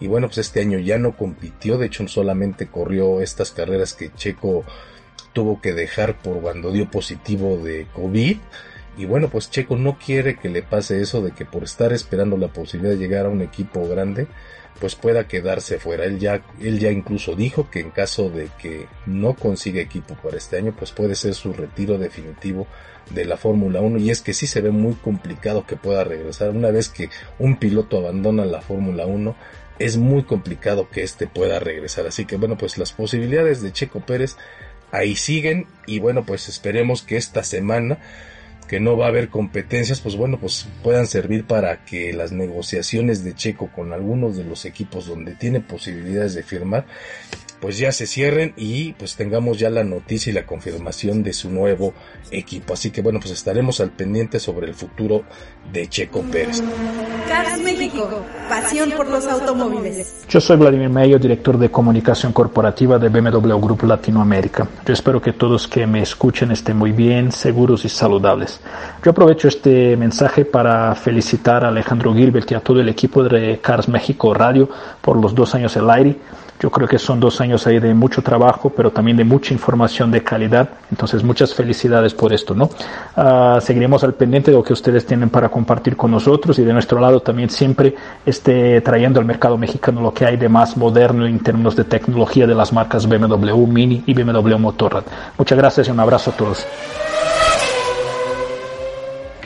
y 0.00 0.06
bueno, 0.06 0.28
pues 0.28 0.38
este 0.38 0.60
año 0.60 0.78
ya 0.78 0.98
no 0.98 1.16
compitió, 1.16 1.78
de 1.78 1.86
hecho 1.86 2.06
solamente 2.08 2.68
corrió 2.68 3.20
estas 3.20 3.50
carreras 3.50 3.94
que 3.94 4.12
Checo 4.14 4.64
tuvo 5.32 5.60
que 5.60 5.72
dejar 5.72 6.18
por 6.18 6.40
cuando 6.40 6.70
dio 6.72 6.90
positivo 6.90 7.58
de 7.58 7.86
COVID. 7.94 8.36
Y 8.96 9.04
bueno, 9.04 9.28
pues 9.28 9.50
Checo 9.50 9.76
no 9.76 9.96
quiere 9.96 10.36
que 10.36 10.48
le 10.48 10.62
pase 10.62 11.00
eso 11.00 11.22
de 11.22 11.30
que 11.30 11.44
por 11.44 11.62
estar 11.62 11.92
esperando 11.92 12.36
la 12.36 12.48
posibilidad 12.48 12.94
de 12.94 12.98
llegar 12.98 13.26
a 13.26 13.28
un 13.28 13.42
equipo 13.42 13.86
grande, 13.88 14.26
pues 14.80 14.96
pueda 14.96 15.28
quedarse 15.28 15.78
fuera. 15.78 16.04
Él 16.04 16.18
ya, 16.18 16.42
él 16.60 16.78
ya 16.78 16.90
incluso 16.90 17.36
dijo 17.36 17.70
que 17.70 17.80
en 17.80 17.90
caso 17.90 18.30
de 18.30 18.48
que 18.60 18.88
no 19.06 19.34
consiga 19.34 19.80
equipo 19.80 20.14
para 20.14 20.36
este 20.36 20.56
año, 20.56 20.74
pues 20.76 20.90
puede 20.90 21.14
ser 21.14 21.34
su 21.34 21.52
retiro 21.52 21.98
definitivo 21.98 22.66
de 23.10 23.24
la 23.24 23.36
Fórmula 23.36 23.80
1 23.80 23.98
y 23.98 24.10
es 24.10 24.20
que 24.20 24.34
sí 24.34 24.46
se 24.46 24.60
ve 24.60 24.70
muy 24.70 24.94
complicado 24.94 25.66
que 25.66 25.76
pueda 25.76 26.04
regresar. 26.04 26.50
Una 26.50 26.70
vez 26.70 26.88
que 26.88 27.10
un 27.38 27.56
piloto 27.56 27.98
abandona 27.98 28.44
la 28.44 28.60
Fórmula 28.60 29.06
1, 29.06 29.36
es 29.78 29.96
muy 29.96 30.24
complicado 30.24 30.88
que 30.88 31.02
este 31.02 31.26
pueda 31.26 31.58
regresar. 31.58 32.06
Así 32.06 32.24
que 32.24 32.36
bueno, 32.36 32.56
pues 32.56 32.78
las 32.78 32.92
posibilidades 32.92 33.62
de 33.62 33.72
Checo 33.72 34.00
Pérez 34.00 34.36
ahí 34.90 35.16
siguen 35.16 35.66
y 35.86 35.98
bueno, 35.98 36.24
pues 36.24 36.48
esperemos 36.48 37.02
que 37.02 37.16
esta 37.16 37.42
semana 37.42 37.98
que 38.68 38.80
no 38.80 38.96
va 38.96 39.06
a 39.06 39.08
haber 39.08 39.30
competencias, 39.30 40.00
pues 40.00 40.14
bueno, 40.14 40.38
pues 40.38 40.68
puedan 40.82 41.06
servir 41.06 41.44
para 41.46 41.84
que 41.84 42.12
las 42.12 42.32
negociaciones 42.32 43.24
de 43.24 43.34
Checo 43.34 43.70
con 43.74 43.92
algunos 43.92 44.36
de 44.36 44.44
los 44.44 44.66
equipos 44.66 45.06
donde 45.06 45.34
tiene 45.34 45.60
posibilidades 45.60 46.34
de 46.34 46.42
firmar 46.42 46.84
pues 47.60 47.78
ya 47.78 47.92
se 47.92 48.06
cierren 48.06 48.52
y 48.56 48.92
pues 48.92 49.16
tengamos 49.16 49.58
ya 49.58 49.70
la 49.70 49.84
noticia 49.84 50.30
y 50.30 50.34
la 50.34 50.46
confirmación 50.46 51.22
de 51.22 51.32
su 51.32 51.50
nuevo 51.50 51.92
equipo. 52.30 52.74
Así 52.74 52.90
que 52.90 53.02
bueno, 53.02 53.18
pues 53.20 53.32
estaremos 53.32 53.80
al 53.80 53.90
pendiente 53.90 54.38
sobre 54.38 54.68
el 54.68 54.74
futuro 54.74 55.24
de 55.72 55.88
Checo 55.88 56.22
Pérez. 56.22 56.62
Cars 57.28 57.60
México, 57.62 58.22
pasión 58.48 58.92
por 58.92 59.08
los 59.08 59.26
automóviles. 59.26 60.24
Yo 60.28 60.40
soy 60.40 60.56
Vladimir 60.56 60.88
Mayo, 60.88 61.18
director 61.18 61.58
de 61.58 61.70
comunicación 61.70 62.32
corporativa 62.32 62.98
de 62.98 63.08
BMW 63.08 63.56
Group 63.58 63.82
Latinoamérica. 63.84 64.68
Yo 64.86 64.94
espero 64.94 65.20
que 65.20 65.32
todos 65.32 65.66
que 65.66 65.86
me 65.86 66.00
escuchen 66.00 66.52
estén 66.52 66.76
muy 66.76 66.92
bien, 66.92 67.32
seguros 67.32 67.84
y 67.84 67.88
saludables. 67.88 68.60
Yo 69.04 69.10
aprovecho 69.10 69.48
este 69.48 69.96
mensaje 69.96 70.44
para 70.44 70.94
felicitar 70.94 71.64
a 71.64 71.68
Alejandro 71.68 72.14
Gilbert 72.14 72.50
y 72.50 72.54
a 72.54 72.60
todo 72.60 72.80
el 72.80 72.88
equipo 72.88 73.22
de 73.22 73.58
Cars 73.60 73.88
México 73.88 74.32
Radio 74.32 74.68
por 75.00 75.20
los 75.20 75.34
dos 75.34 75.54
años 75.54 75.76
al 75.76 75.90
aire 75.90 76.16
yo 76.60 76.70
creo 76.70 76.88
que 76.88 76.98
son 76.98 77.20
dos 77.20 77.40
años 77.40 77.66
ahí 77.66 77.78
de 77.78 77.94
mucho 77.94 78.22
trabajo, 78.22 78.70
pero 78.70 78.90
también 78.90 79.16
de 79.16 79.24
mucha 79.24 79.54
información 79.54 80.10
de 80.10 80.24
calidad. 80.24 80.68
Entonces, 80.90 81.22
muchas 81.22 81.54
felicidades 81.54 82.14
por 82.14 82.32
esto, 82.32 82.54
¿no? 82.54 82.70
Uh, 83.16 83.60
seguiremos 83.60 84.02
al 84.02 84.14
pendiente 84.14 84.50
de 84.50 84.56
lo 84.56 84.62
que 84.64 84.72
ustedes 84.72 85.06
tienen 85.06 85.30
para 85.30 85.48
compartir 85.48 85.96
con 85.96 86.10
nosotros 86.10 86.58
y 86.58 86.64
de 86.64 86.72
nuestro 86.72 86.98
lado 87.00 87.20
también 87.20 87.48
siempre 87.48 87.94
esté 88.26 88.80
trayendo 88.80 89.20
al 89.20 89.26
mercado 89.26 89.56
mexicano 89.56 90.00
lo 90.00 90.12
que 90.12 90.24
hay 90.24 90.36
de 90.36 90.48
más 90.48 90.76
moderno 90.76 91.26
en 91.26 91.38
términos 91.40 91.76
de 91.76 91.84
tecnología 91.84 92.46
de 92.46 92.54
las 92.54 92.72
marcas 92.72 93.08
BMW 93.08 93.66
Mini 93.66 94.02
y 94.06 94.14
BMW 94.14 94.56
Motorrad. 94.58 95.04
Muchas 95.36 95.58
gracias 95.58 95.88
y 95.88 95.90
un 95.92 96.00
abrazo 96.00 96.30
a 96.30 96.36
todos. 96.36 96.66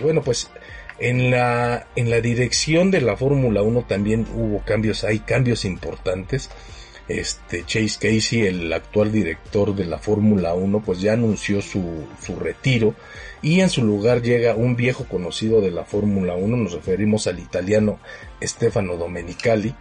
Bueno, 0.02 0.22
pues 0.22 0.50
en 0.98 1.30
la, 1.30 1.86
en 1.94 2.10
la 2.10 2.20
dirección 2.20 2.90
de 2.90 3.00
la 3.00 3.16
Fórmula 3.16 3.62
1 3.62 3.84
también 3.86 4.26
hubo 4.34 4.60
cambios, 4.60 5.04
hay 5.04 5.18
cambios 5.20 5.64
importantes 5.64 6.50
este 7.08 7.64
Chase 7.64 7.98
Casey, 8.00 8.46
el 8.46 8.72
actual 8.72 9.12
director 9.12 9.74
de 9.74 9.84
la 9.84 9.98
Fórmula 9.98 10.54
1, 10.54 10.82
pues 10.84 11.00
ya 11.00 11.14
anunció 11.14 11.60
su, 11.60 12.04
su 12.24 12.36
retiro 12.36 12.94
y 13.42 13.60
en 13.60 13.70
su 13.70 13.82
lugar 13.82 14.22
llega 14.22 14.54
un 14.54 14.76
viejo 14.76 15.04
conocido 15.04 15.60
de 15.60 15.72
la 15.72 15.84
Fórmula 15.84 16.34
1, 16.34 16.56
nos 16.56 16.72
referimos 16.72 17.26
al 17.26 17.40
italiano 17.40 17.98
Stefano 18.40 18.96
Domenicali, 18.96 19.74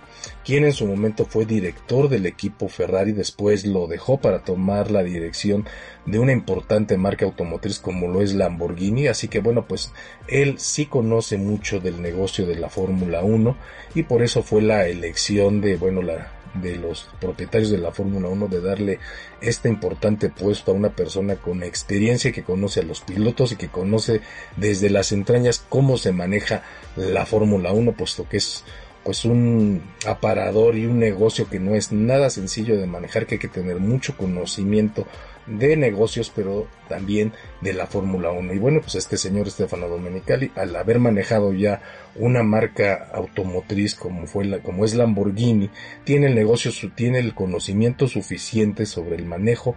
quien 0.43 0.65
en 0.65 0.73
su 0.73 0.87
momento 0.87 1.25
fue 1.25 1.45
director 1.45 2.09
del 2.09 2.25
equipo 2.25 2.69
Ferrari, 2.69 3.11
después 3.11 3.65
lo 3.65 3.85
dejó 3.85 4.17
para 4.19 4.43
tomar 4.43 4.89
la 4.89 5.03
dirección 5.03 5.65
de 6.07 6.17
una 6.17 6.31
importante 6.31 6.97
marca 6.97 7.25
automotriz 7.25 7.77
como 7.79 8.07
lo 8.07 8.21
es 8.21 8.33
Lamborghini, 8.33 9.07
así 9.07 9.27
que 9.27 9.39
bueno, 9.39 9.67
pues 9.67 9.93
él 10.27 10.55
sí 10.57 10.87
conoce 10.87 11.37
mucho 11.37 11.79
del 11.79 12.01
negocio 12.01 12.47
de 12.47 12.55
la 12.55 12.69
Fórmula 12.69 13.21
1 13.21 13.55
y 13.93 14.03
por 14.03 14.23
eso 14.23 14.41
fue 14.41 14.63
la 14.63 14.87
elección 14.87 15.61
de, 15.61 15.75
bueno, 15.75 16.01
la, 16.01 16.31
de 16.53 16.75
los 16.75 17.09
propietarios 17.19 17.71
de 17.71 17.77
la 17.77 17.91
Fórmula 17.91 18.27
1 18.27 18.47
de 18.47 18.61
darle 18.61 18.99
este 19.41 19.69
importante 19.69 20.29
puesto 20.29 20.71
a 20.71 20.75
una 20.75 20.89
persona 20.89 21.35
con 21.35 21.63
experiencia 21.63 22.31
que 22.31 22.43
conoce 22.43 22.81
a 22.81 22.83
los 22.83 23.01
pilotos 23.01 23.51
y 23.51 23.55
que 23.55 23.69
conoce 23.69 24.21
desde 24.57 24.89
las 24.89 25.11
entrañas 25.11 25.65
cómo 25.69 25.97
se 25.97 26.11
maneja 26.11 26.63
la 26.95 27.25
Fórmula 27.25 27.71
1, 27.71 27.93
puesto 27.93 28.27
que 28.27 28.37
es 28.37 28.63
pues 29.03 29.25
un 29.25 29.81
aparador 30.05 30.75
y 30.75 30.85
un 30.85 30.99
negocio 30.99 31.49
que 31.49 31.59
no 31.59 31.73
es 31.73 31.91
nada 31.91 32.29
sencillo 32.29 32.77
de 32.77 32.85
manejar, 32.85 33.25
que 33.25 33.35
hay 33.35 33.39
que 33.39 33.47
tener 33.47 33.79
mucho 33.79 34.15
conocimiento 34.15 35.07
de 35.47 35.75
negocios, 35.75 36.31
pero 36.35 36.67
también 36.87 37.33
de 37.61 37.73
la 37.73 37.87
Fórmula 37.87 38.31
1. 38.31 38.53
Y 38.53 38.59
bueno, 38.59 38.81
pues 38.81 38.95
este 38.95 39.17
señor 39.17 39.49
Stefano 39.49 39.87
Domenicali, 39.87 40.51
al 40.55 40.75
haber 40.75 40.99
manejado 40.99 41.53
ya 41.53 41.81
una 42.15 42.43
marca 42.43 43.09
automotriz 43.13 43.95
como 43.95 44.27
fue 44.27 44.45
la, 44.45 44.59
como 44.59 44.85
es 44.85 44.93
Lamborghini, 44.93 45.69
tiene 46.03 46.27
el 46.27 46.35
negocio, 46.35 46.71
tiene 46.95 47.19
el 47.19 47.33
conocimiento 47.33 48.07
suficiente 48.07 48.85
sobre 48.85 49.15
el 49.15 49.25
manejo 49.25 49.75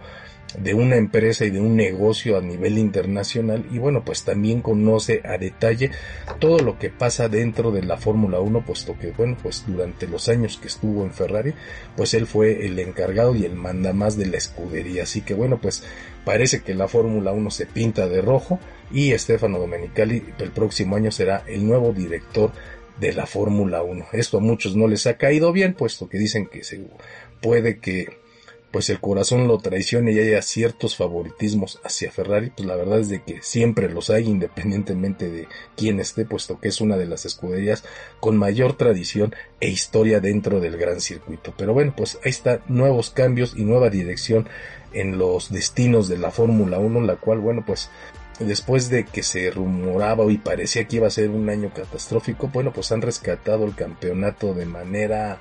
de 0.59 0.73
una 0.73 0.95
empresa 0.95 1.45
y 1.45 1.49
de 1.49 1.59
un 1.59 1.75
negocio 1.75 2.37
a 2.37 2.41
nivel 2.41 2.77
internacional 2.77 3.65
y 3.71 3.77
bueno 3.77 4.03
pues 4.03 4.23
también 4.23 4.61
conoce 4.61 5.21
a 5.25 5.37
detalle 5.37 5.91
todo 6.39 6.59
lo 6.59 6.77
que 6.79 6.89
pasa 6.89 7.29
dentro 7.29 7.71
de 7.71 7.83
la 7.83 7.97
Fórmula 7.97 8.39
1 8.39 8.65
puesto 8.65 8.97
que 8.97 9.11
bueno 9.11 9.37
pues 9.41 9.65
durante 9.67 10.07
los 10.07 10.29
años 10.29 10.57
que 10.57 10.67
estuvo 10.67 11.03
en 11.03 11.11
Ferrari 11.11 11.53
pues 11.95 12.13
él 12.13 12.27
fue 12.27 12.65
el 12.65 12.79
encargado 12.79 13.35
y 13.35 13.45
el 13.45 13.55
manda 13.55 13.93
más 13.93 14.17
de 14.17 14.27
la 14.27 14.37
escudería 14.37 15.03
así 15.03 15.21
que 15.21 15.33
bueno 15.33 15.59
pues 15.59 15.83
parece 16.23 16.61
que 16.61 16.73
la 16.73 16.87
Fórmula 16.87 17.31
1 17.31 17.51
se 17.51 17.65
pinta 17.65 18.07
de 18.07 18.21
rojo 18.21 18.59
y 18.91 19.17
Stefano 19.17 19.59
Domenicali 19.59 20.23
el 20.39 20.51
próximo 20.51 20.95
año 20.95 21.11
será 21.11 21.43
el 21.47 21.65
nuevo 21.65 21.91
director 21.91 22.51
de 22.99 23.13
la 23.13 23.25
Fórmula 23.25 23.83
1. 23.83 24.07
Esto 24.13 24.37
a 24.37 24.41
muchos 24.41 24.75
no 24.75 24.87
les 24.87 25.05
ha 25.07 25.17
caído 25.17 25.51
bien, 25.51 25.73
puesto 25.73 26.07
que 26.07 26.17
dicen 26.17 26.47
que 26.47 26.63
se 26.63 26.81
puede 27.41 27.79
que 27.79 28.24
pues 28.75 28.89
el 28.89 28.99
corazón 28.99 29.47
lo 29.47 29.57
traicione 29.59 30.11
y 30.11 30.19
haya 30.19 30.41
ciertos 30.41 30.97
favoritismos 30.97 31.79
hacia 31.85 32.11
Ferrari, 32.11 32.49
pues 32.49 32.67
la 32.67 32.75
verdad 32.75 32.99
es 32.99 33.07
de 33.07 33.23
que 33.23 33.41
siempre 33.41 33.87
los 33.87 34.09
hay 34.09 34.25
independientemente 34.25 35.29
de 35.29 35.47
quién 35.77 36.01
esté, 36.01 36.25
puesto 36.25 36.59
que 36.59 36.67
es 36.67 36.81
una 36.81 36.97
de 36.97 37.05
las 37.05 37.23
escuderías 37.23 37.85
con 38.19 38.35
mayor 38.35 38.75
tradición 38.75 39.33
e 39.61 39.69
historia 39.69 40.19
dentro 40.19 40.59
del 40.59 40.75
gran 40.75 40.99
circuito. 40.99 41.53
Pero 41.57 41.73
bueno, 41.73 41.93
pues 41.95 42.19
ahí 42.25 42.31
está 42.31 42.59
nuevos 42.67 43.11
cambios 43.11 43.53
y 43.55 43.63
nueva 43.63 43.89
dirección 43.89 44.49
en 44.91 45.17
los 45.17 45.53
destinos 45.53 46.09
de 46.09 46.17
la 46.17 46.31
Fórmula 46.31 46.77
1, 46.77 46.99
la 46.99 47.15
cual, 47.15 47.39
bueno, 47.39 47.63
pues 47.65 47.89
después 48.39 48.89
de 48.89 49.05
que 49.05 49.23
se 49.23 49.51
rumoraba 49.51 50.29
y 50.29 50.37
parecía 50.37 50.85
que 50.85 50.97
iba 50.97 51.07
a 51.07 51.11
ser 51.11 51.29
un 51.29 51.47
año 51.47 51.71
catastrófico, 51.73 52.49
bueno, 52.49 52.73
pues 52.73 52.91
han 52.91 53.01
rescatado 53.01 53.63
el 53.63 53.73
campeonato 53.73 54.53
de 54.53 54.65
manera 54.65 55.39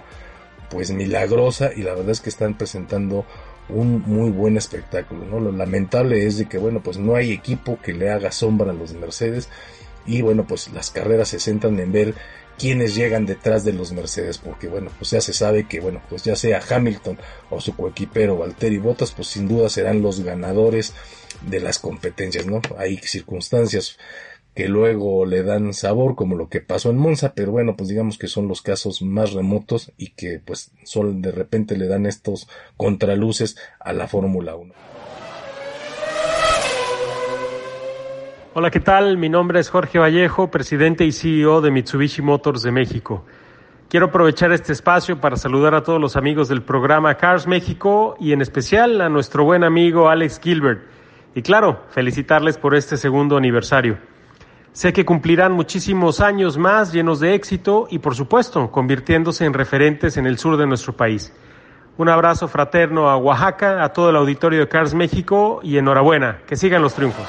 pues 0.74 0.90
milagrosa 0.90 1.70
y 1.72 1.82
la 1.82 1.94
verdad 1.94 2.10
es 2.10 2.20
que 2.20 2.30
están 2.30 2.58
presentando 2.58 3.24
un 3.68 4.02
muy 4.02 4.30
buen 4.30 4.56
espectáculo, 4.56 5.24
¿no? 5.24 5.38
Lo 5.38 5.52
lamentable 5.52 6.26
es 6.26 6.36
de 6.36 6.46
que 6.46 6.58
bueno, 6.58 6.82
pues 6.82 6.98
no 6.98 7.14
hay 7.14 7.30
equipo 7.30 7.78
que 7.80 7.92
le 7.92 8.10
haga 8.10 8.32
sombra 8.32 8.72
a 8.72 8.74
los 8.74 8.92
Mercedes 8.92 9.48
y 10.04 10.20
bueno, 10.20 10.44
pues 10.48 10.72
las 10.72 10.90
carreras 10.90 11.28
se 11.28 11.38
centran 11.38 11.78
en 11.78 11.92
ver 11.92 12.14
quiénes 12.58 12.96
llegan 12.96 13.24
detrás 13.24 13.64
de 13.64 13.72
los 13.72 13.92
Mercedes, 13.92 14.38
porque 14.38 14.66
bueno, 14.66 14.90
pues 14.98 15.12
ya 15.12 15.20
se 15.20 15.32
sabe 15.32 15.68
que 15.68 15.78
bueno, 15.78 16.02
pues 16.10 16.24
ya 16.24 16.34
sea 16.34 16.60
Hamilton 16.68 17.18
o 17.50 17.60
su 17.60 17.76
coequipero 17.76 18.36
Valtteri 18.36 18.78
Bottas, 18.78 19.12
pues 19.12 19.28
sin 19.28 19.46
duda 19.46 19.68
serán 19.68 20.02
los 20.02 20.24
ganadores 20.24 20.92
de 21.48 21.60
las 21.60 21.78
competencias, 21.78 22.46
¿no? 22.46 22.60
Hay 22.78 22.96
circunstancias 22.96 23.96
que 24.54 24.68
luego 24.68 25.26
le 25.26 25.42
dan 25.42 25.72
sabor 25.74 26.14
como 26.14 26.36
lo 26.36 26.48
que 26.48 26.60
pasó 26.60 26.90
en 26.90 26.96
Monza, 26.96 27.34
pero 27.34 27.50
bueno, 27.50 27.74
pues 27.76 27.88
digamos 27.88 28.18
que 28.18 28.28
son 28.28 28.46
los 28.46 28.62
casos 28.62 29.02
más 29.02 29.32
remotos 29.32 29.92
y 29.98 30.10
que 30.10 30.40
pues 30.44 30.70
solo 30.84 31.12
de 31.12 31.32
repente 31.32 31.76
le 31.76 31.88
dan 31.88 32.06
estos 32.06 32.48
contraluces 32.76 33.56
a 33.80 33.92
la 33.92 34.06
Fórmula 34.06 34.54
1. 34.54 34.72
Hola, 38.56 38.70
¿qué 38.70 38.78
tal? 38.78 39.18
Mi 39.18 39.28
nombre 39.28 39.58
es 39.58 39.68
Jorge 39.68 39.98
Vallejo, 39.98 40.48
presidente 40.48 41.04
y 41.04 41.10
CEO 41.10 41.60
de 41.60 41.72
Mitsubishi 41.72 42.22
Motors 42.22 42.62
de 42.62 42.70
México. 42.70 43.24
Quiero 43.88 44.06
aprovechar 44.06 44.52
este 44.52 44.72
espacio 44.72 45.20
para 45.20 45.36
saludar 45.36 45.74
a 45.74 45.82
todos 45.82 46.00
los 46.00 46.14
amigos 46.16 46.48
del 46.48 46.62
programa 46.62 47.16
Cars 47.16 47.48
México 47.48 48.16
y 48.20 48.32
en 48.32 48.40
especial 48.40 49.00
a 49.00 49.08
nuestro 49.08 49.44
buen 49.44 49.64
amigo 49.64 50.08
Alex 50.08 50.40
Gilbert. 50.40 50.82
Y 51.34 51.42
claro, 51.42 51.82
felicitarles 51.90 52.56
por 52.56 52.76
este 52.76 52.96
segundo 52.96 53.36
aniversario. 53.36 53.98
Sé 54.74 54.92
que 54.92 55.04
cumplirán 55.04 55.52
muchísimos 55.52 56.20
años 56.20 56.58
más 56.58 56.92
llenos 56.92 57.20
de 57.20 57.34
éxito 57.34 57.86
y 57.90 58.00
por 58.00 58.16
supuesto 58.16 58.72
convirtiéndose 58.72 59.44
en 59.44 59.54
referentes 59.54 60.16
en 60.16 60.26
el 60.26 60.36
sur 60.36 60.56
de 60.56 60.66
nuestro 60.66 60.96
país. 60.96 61.32
Un 61.96 62.08
abrazo 62.08 62.48
fraterno 62.48 63.08
a 63.08 63.16
Oaxaca, 63.16 63.84
a 63.84 63.92
todo 63.92 64.10
el 64.10 64.16
auditorio 64.16 64.58
de 64.58 64.68
Cars 64.68 64.92
México 64.92 65.60
y 65.62 65.78
enhorabuena, 65.78 66.40
que 66.48 66.56
sigan 66.56 66.82
los 66.82 66.92
triunfos. 66.92 67.24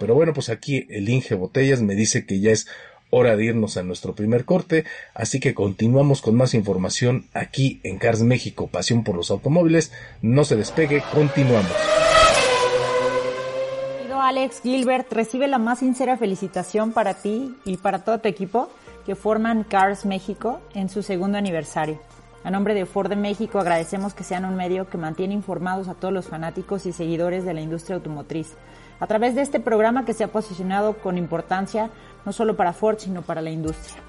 Pero 0.00 0.14
bueno, 0.14 0.32
pues 0.32 0.48
aquí 0.48 0.86
el 0.88 1.10
Inge 1.10 1.34
Botellas 1.34 1.82
me 1.82 1.94
dice 1.94 2.24
que 2.24 2.40
ya 2.40 2.52
es 2.52 2.68
hora 3.10 3.36
de 3.36 3.44
irnos 3.44 3.76
a 3.76 3.82
nuestro 3.82 4.14
primer 4.14 4.46
corte, 4.46 4.86
así 5.12 5.40
que 5.40 5.52
continuamos 5.52 6.22
con 6.22 6.36
más 6.36 6.54
información 6.54 7.26
aquí 7.34 7.80
en 7.82 7.98
Cars 7.98 8.22
México, 8.22 8.68
pasión 8.68 9.04
por 9.04 9.14
los 9.14 9.30
automóviles. 9.30 9.92
No 10.22 10.44
se 10.44 10.56
despegue, 10.56 11.02
continuamos. 11.12 11.70
Alex 14.32 14.62
Gilbert 14.62 15.12
recibe 15.12 15.46
la 15.46 15.58
más 15.58 15.80
sincera 15.80 16.16
felicitación 16.16 16.92
para 16.92 17.12
ti 17.12 17.54
y 17.66 17.76
para 17.76 17.98
todo 17.98 18.18
tu 18.18 18.28
equipo 18.28 18.70
que 19.04 19.14
forman 19.14 19.62
Cars 19.62 20.06
México 20.06 20.58
en 20.72 20.88
su 20.88 21.02
segundo 21.02 21.36
aniversario. 21.36 22.00
A 22.42 22.50
nombre 22.50 22.72
de 22.72 22.86
Ford 22.86 23.10
de 23.10 23.16
México 23.16 23.58
agradecemos 23.58 24.14
que 24.14 24.24
sean 24.24 24.46
un 24.46 24.56
medio 24.56 24.88
que 24.88 24.96
mantiene 24.96 25.34
informados 25.34 25.86
a 25.86 25.92
todos 25.92 26.14
los 26.14 26.28
fanáticos 26.28 26.86
y 26.86 26.94
seguidores 26.94 27.44
de 27.44 27.52
la 27.52 27.60
industria 27.60 27.96
automotriz 27.96 28.54
a 29.00 29.06
través 29.06 29.34
de 29.34 29.42
este 29.42 29.60
programa 29.60 30.06
que 30.06 30.14
se 30.14 30.24
ha 30.24 30.28
posicionado 30.28 30.94
con 30.94 31.18
importancia 31.18 31.90
no 32.24 32.32
solo 32.32 32.56
para 32.56 32.72
Ford, 32.72 32.96
sino 33.00 33.20
para 33.20 33.42
la 33.42 33.50
industria. 33.50 34.02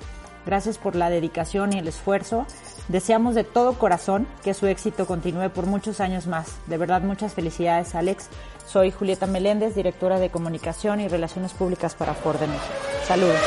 Gracias 0.46 0.78
por 0.78 0.96
la 0.96 1.10
dedicación 1.10 1.74
y 1.74 1.80
el 1.80 1.88
esfuerzo. 1.90 2.46
Deseamos 2.88 3.34
de 3.34 3.44
todo 3.44 3.74
corazón 3.74 4.28
que 4.44 4.54
su 4.54 4.68
éxito 4.68 5.06
continúe 5.06 5.50
por 5.50 5.66
muchos 5.66 6.00
años 6.00 6.28
más. 6.28 6.48
De 6.68 6.78
verdad, 6.78 7.02
muchas 7.02 7.34
felicidades, 7.34 7.96
Alex. 7.96 8.28
Soy 8.68 8.92
Julieta 8.92 9.26
Meléndez, 9.26 9.76
directora 9.76 10.20
de 10.20 10.30
Comunicación 10.30 11.00
y 11.00 11.08
Relaciones 11.08 11.54
Públicas 11.54 11.96
para 11.96 12.14
Ford 12.14 12.40
de 12.40 12.48
México. 12.48 12.74
Saludos. 13.08 13.40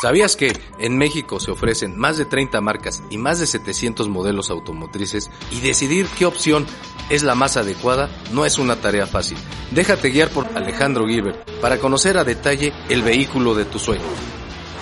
¿Sabías 0.00 0.36
que 0.36 0.52
en 0.80 0.98
México 0.98 1.40
se 1.40 1.50
ofrecen 1.50 1.96
más 1.96 2.18
de 2.18 2.26
30 2.26 2.60
marcas 2.60 3.02
y 3.10 3.16
más 3.16 3.38
de 3.38 3.46
700 3.46 4.08
modelos 4.08 4.50
automotrices 4.50 5.30
y 5.50 5.60
decidir 5.60 6.06
qué 6.18 6.26
opción 6.26 6.66
es 7.08 7.22
la 7.22 7.34
más 7.34 7.56
adecuada 7.56 8.10
no 8.32 8.44
es 8.44 8.58
una 8.58 8.76
tarea 8.76 9.06
fácil? 9.06 9.38
Déjate 9.70 10.10
guiar 10.10 10.28
por 10.28 10.46
Alejandro 10.56 11.06
Gilbert 11.06 11.48
para 11.60 11.78
conocer 11.78 12.18
a 12.18 12.24
detalle 12.24 12.72
el 12.90 13.02
vehículo 13.02 13.54
de 13.54 13.64
tu 13.64 13.78
sueño. 13.78 14.04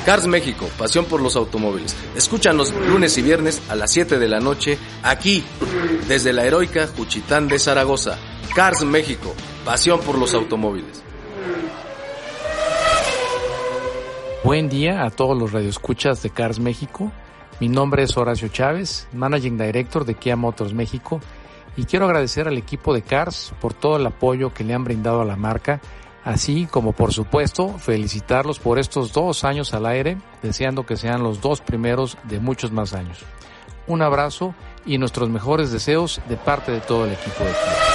Cars 0.05 0.27
México, 0.27 0.69
pasión 0.77 1.05
por 1.05 1.23
los 1.23 1.37
automóviles. 1.37 1.95
Escúchanos 2.17 2.75
lunes 2.89 3.17
y 3.19 3.23
viernes 3.23 3.63
a 3.69 3.77
las 3.77 3.93
7 3.93 4.19
de 4.19 4.27
la 4.27 4.41
noche 4.41 4.77
aquí, 5.05 5.45
desde 6.09 6.33
la 6.33 6.45
heroica 6.45 6.89
Juchitán 6.89 7.47
de 7.47 7.61
Zaragoza. 7.61 8.19
Cars 8.53 8.85
México, 8.85 9.33
pasión 9.65 10.01
por 10.01 10.19
los 10.19 10.35
automóviles. 10.35 11.05
Buen 14.43 14.69
día 14.69 15.05
a 15.05 15.11
todos 15.11 15.39
los 15.39 15.53
radioescuchas 15.53 16.21
de 16.21 16.31
Cars 16.31 16.59
México. 16.59 17.13
Mi 17.61 17.69
nombre 17.69 18.03
es 18.03 18.17
Horacio 18.17 18.49
Chávez, 18.49 19.07
Managing 19.13 19.57
Director 19.57 20.05
de 20.05 20.15
Kia 20.15 20.35
Motors 20.35 20.75
México, 20.75 21.21
y 21.77 21.85
quiero 21.85 22.07
agradecer 22.07 22.49
al 22.49 22.59
equipo 22.59 22.93
de 22.93 23.03
Cars 23.03 23.55
por 23.61 23.73
todo 23.73 23.99
el 23.99 24.07
apoyo 24.07 24.53
que 24.53 24.65
le 24.65 24.75
han 24.75 24.83
brindado 24.83 25.21
a 25.21 25.25
la 25.25 25.37
marca, 25.37 25.81
así 26.25 26.67
como 26.67 26.93
por 26.93 27.13
supuesto 27.13 27.79
felicitarlos 27.79 28.59
por 28.59 28.79
estos 28.79 29.13
dos 29.13 29.45
años 29.45 29.75
al 29.75 29.87
aire, 29.87 30.19
deseando 30.43 30.87
que 30.87 30.97
sean 30.97 31.23
los 31.23 31.41
dos 31.41 31.61
primeros 31.61 32.19
de 32.25 32.41
muchos 32.41 32.73
más 32.73 32.95
años. 32.95 33.19
Un 33.87 34.03
abrazo 34.03 34.55
y 34.87 34.99
nuestros 34.99 35.29
mejores 35.29 35.73
deseos 35.73 36.21
de 36.29 36.37
parte 36.37 36.73
de 36.73 36.81
todo 36.81 37.05
el 37.05 37.13
equipo 37.13 37.45
de 37.45 37.51
Kia. 37.51 37.93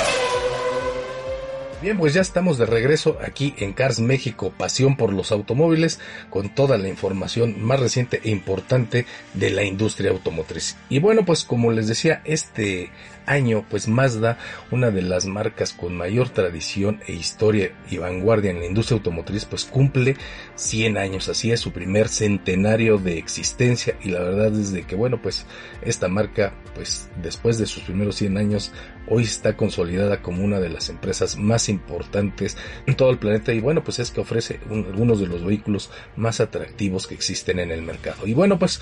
Bien, 1.80 1.96
pues 1.96 2.16
ya 2.16 2.22
estamos 2.22 2.58
de 2.58 2.66
regreso 2.66 3.20
aquí 3.24 3.54
en 3.60 3.72
Cars 3.72 4.00
México, 4.00 4.52
pasión 4.58 4.98
por 4.98 5.14
los 5.14 5.32
automóviles, 5.32 6.00
con 6.32 6.50
toda 6.50 6.80
la 6.80 6.88
información 6.88 7.62
más 7.62 7.80
reciente 7.80 8.20
e 8.24 8.32
importante 8.32 9.06
de 9.36 9.52
la 9.52 9.64
industria 9.64 10.10
automotriz. 10.10 10.76
Y 10.90 10.98
bueno, 10.98 11.24
pues 11.24 11.44
como 11.44 11.72
les 11.72 11.88
decía, 11.88 12.22
este 12.26 12.90
año, 13.28 13.66
pues 13.70 13.88
Mazda, 13.88 14.40
una 14.72 14.90
de 14.90 15.04
las 15.04 15.26
marcas 15.26 15.74
con 15.74 15.96
mayor 15.96 16.30
tradición 16.30 17.02
e 17.08 17.14
historia 17.14 17.76
y 17.90 17.98
vanguardia 17.98 18.52
en 18.52 18.60
la 18.60 18.66
industria 18.66 18.98
automotriz, 18.98 19.46
pues 19.46 19.66
cumple 19.66 20.16
100 20.56 20.98
años, 20.98 21.30
así 21.30 21.52
es 21.52 21.60
su 21.60 21.72
primer 21.72 22.10
centenario 22.10 22.98
de 22.98 23.18
existencia. 23.20 23.96
Y 24.02 24.10
la 24.10 24.20
verdad 24.20 24.54
es 24.60 24.72
de 24.72 24.84
que 24.84 24.96
bueno, 24.96 25.22
pues 25.22 25.46
esta 25.82 26.08
marca, 26.08 26.54
pues 26.74 27.10
después 27.22 27.58
de 27.58 27.66
sus 27.68 27.84
primeros 27.84 28.16
100 28.16 28.38
años, 28.38 28.72
hoy 29.08 29.24
está 29.24 29.56
consolidada 29.56 30.22
como 30.22 30.44
una 30.44 30.60
de 30.60 30.70
las 30.70 30.90
empresas 30.90 31.38
más 31.38 31.70
importantes 31.70 32.58
en 32.86 32.96
todo 32.96 33.10
el 33.10 33.18
planeta. 33.18 33.54
Y 33.54 33.60
bueno, 33.60 33.84
pues 33.84 34.00
es 34.00 34.12
que 34.12 34.22
ofrece 34.22 34.60
algunos 34.70 35.20
de 35.20 35.28
los 35.28 35.44
vehículos 35.44 35.90
más 36.16 36.40
atractivos 36.40 37.08
que 37.08 37.16
existen 37.16 37.60
en 37.60 37.72
el 37.72 37.82
mercado. 37.82 38.26
Y 38.26 38.34
bueno, 38.34 38.58
pues 38.58 38.82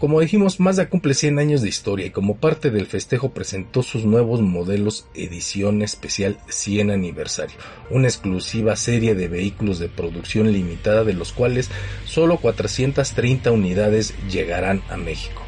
como 0.00 0.20
dijimos, 0.20 0.60
Mazda 0.60 0.88
cumple 0.88 1.12
100 1.12 1.38
años 1.38 1.60
de 1.60 1.68
historia 1.68 2.06
y 2.06 2.10
como 2.10 2.38
parte 2.38 2.70
del 2.70 2.86
festejo 2.86 3.32
presentó 3.32 3.82
sus 3.82 4.06
nuevos 4.06 4.40
modelos 4.40 5.06
edición 5.12 5.82
especial 5.82 6.38
100 6.48 6.90
aniversario, 6.90 7.56
una 7.90 8.08
exclusiva 8.08 8.76
serie 8.76 9.14
de 9.14 9.28
vehículos 9.28 9.78
de 9.78 9.90
producción 9.90 10.50
limitada 10.50 11.04
de 11.04 11.12
los 11.12 11.34
cuales 11.34 11.68
solo 12.06 12.38
430 12.38 13.52
unidades 13.52 14.14
llegarán 14.30 14.82
a 14.88 14.96
México. 14.96 15.42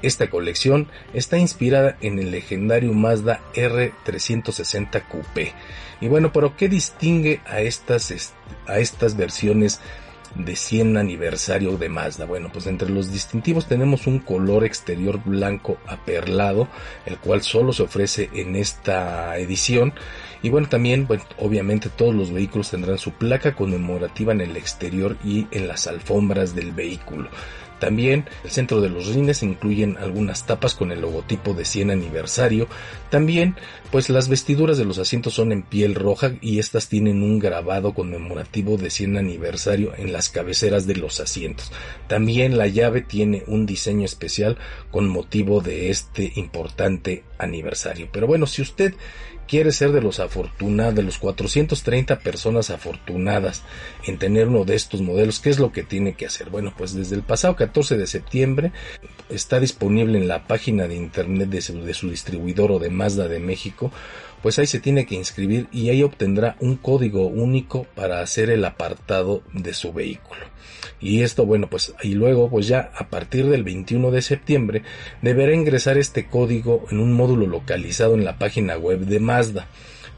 Esta 0.00 0.30
colección 0.30 0.88
está 1.12 1.36
inspirada 1.36 1.98
en 2.00 2.18
el 2.18 2.30
legendario 2.30 2.94
Mazda 2.94 3.42
R360 3.54 5.06
Coupé. 5.08 5.52
Y 6.00 6.08
bueno, 6.08 6.32
pero 6.32 6.56
¿qué 6.56 6.70
distingue 6.70 7.42
a 7.44 7.60
estas, 7.60 8.32
a 8.66 8.78
estas 8.78 9.14
versiones 9.18 9.82
de 10.34 10.56
100 10.56 10.96
aniversario 10.96 11.76
de 11.76 11.88
Mazda. 11.88 12.26
Bueno, 12.26 12.50
pues 12.52 12.66
entre 12.66 12.88
los 12.88 13.12
distintivos 13.12 13.66
tenemos 13.66 14.06
un 14.06 14.20
color 14.20 14.64
exterior 14.64 15.20
blanco 15.24 15.78
aperlado, 15.86 16.68
el 17.06 17.18
cual 17.18 17.42
solo 17.42 17.72
se 17.72 17.82
ofrece 17.82 18.30
en 18.34 18.56
esta 18.56 19.36
edición. 19.38 19.92
Y 20.42 20.48
bueno, 20.48 20.68
también, 20.68 21.06
obviamente 21.38 21.90
todos 21.90 22.14
los 22.14 22.32
vehículos 22.32 22.70
tendrán 22.70 22.98
su 22.98 23.12
placa 23.12 23.54
conmemorativa 23.54 24.32
en 24.32 24.40
el 24.40 24.56
exterior 24.56 25.16
y 25.24 25.46
en 25.50 25.68
las 25.68 25.86
alfombras 25.86 26.54
del 26.54 26.72
vehículo. 26.72 27.28
También 27.80 28.26
el 28.44 28.50
centro 28.50 28.80
de 28.80 28.90
los 28.90 29.06
rines 29.06 29.42
incluyen 29.42 29.96
algunas 29.96 30.46
tapas 30.46 30.74
con 30.74 30.92
el 30.92 31.00
logotipo 31.00 31.54
de 31.54 31.64
100 31.64 31.90
aniversario. 31.90 32.68
También 33.10 33.56
pues 33.90 34.08
las 34.08 34.28
vestiduras 34.28 34.78
de 34.78 34.84
los 34.84 34.98
asientos 34.98 35.34
son 35.34 35.50
en 35.50 35.62
piel 35.62 35.96
roja 35.96 36.32
y 36.40 36.60
estas 36.60 36.88
tienen 36.88 37.22
un 37.22 37.40
grabado 37.40 37.92
conmemorativo 37.92 38.76
de 38.76 38.90
100 38.90 39.16
aniversario 39.16 39.92
en 39.96 40.12
las 40.12 40.28
cabeceras 40.28 40.86
de 40.86 40.96
los 40.96 41.18
asientos. 41.18 41.72
También 42.06 42.56
la 42.56 42.68
llave 42.68 43.00
tiene 43.00 43.42
un 43.46 43.66
diseño 43.66 44.04
especial 44.04 44.58
con 44.90 45.08
motivo 45.08 45.60
de 45.60 45.90
este 45.90 46.32
importante 46.36 47.24
aniversario. 47.38 48.08
Pero 48.12 48.26
bueno, 48.26 48.46
si 48.46 48.62
usted 48.62 48.94
quiere 49.50 49.72
ser 49.72 49.90
de 49.90 50.00
los 50.00 50.20
afortunados, 50.20 50.94
de 50.94 51.02
los 51.02 51.18
430 51.18 52.20
personas 52.20 52.70
afortunadas 52.70 53.64
en 54.06 54.16
tener 54.16 54.46
uno 54.46 54.64
de 54.64 54.76
estos 54.76 55.02
modelos, 55.02 55.40
¿qué 55.40 55.50
es 55.50 55.58
lo 55.58 55.72
que 55.72 55.82
tiene 55.82 56.14
que 56.14 56.24
hacer? 56.24 56.50
Bueno, 56.50 56.72
pues 56.78 56.94
desde 56.94 57.16
el 57.16 57.24
pasado 57.24 57.56
14 57.56 57.98
de 57.98 58.06
septiembre 58.06 58.70
está 59.28 59.58
disponible 59.58 60.18
en 60.18 60.28
la 60.28 60.46
página 60.46 60.86
de 60.86 60.94
internet 60.94 61.48
de 61.48 61.62
su, 61.62 61.82
de 61.82 61.94
su 61.94 62.10
distribuidor 62.10 62.70
o 62.70 62.78
de 62.78 62.90
Mazda 62.90 63.26
de 63.26 63.40
México 63.40 63.90
pues 64.42 64.58
ahí 64.58 64.66
se 64.66 64.80
tiene 64.80 65.06
que 65.06 65.14
inscribir 65.14 65.68
y 65.72 65.90
ahí 65.90 66.02
obtendrá 66.02 66.56
un 66.60 66.76
código 66.76 67.26
único 67.26 67.84
para 67.94 68.20
hacer 68.20 68.50
el 68.50 68.64
apartado 68.64 69.42
de 69.52 69.74
su 69.74 69.92
vehículo. 69.92 70.40
Y 71.00 71.22
esto, 71.22 71.46
bueno, 71.46 71.68
pues 71.68 71.94
y 72.02 72.14
luego, 72.14 72.50
pues 72.50 72.66
ya 72.66 72.92
a 72.94 73.08
partir 73.08 73.46
del 73.46 73.64
21 73.64 74.10
de 74.10 74.22
septiembre 74.22 74.82
deberá 75.22 75.54
ingresar 75.54 75.96
este 75.98 76.26
código 76.26 76.86
en 76.90 77.00
un 77.00 77.14
módulo 77.14 77.46
localizado 77.46 78.14
en 78.14 78.24
la 78.24 78.38
página 78.38 78.76
web 78.76 79.00
de 79.00 79.20
Mazda. 79.20 79.66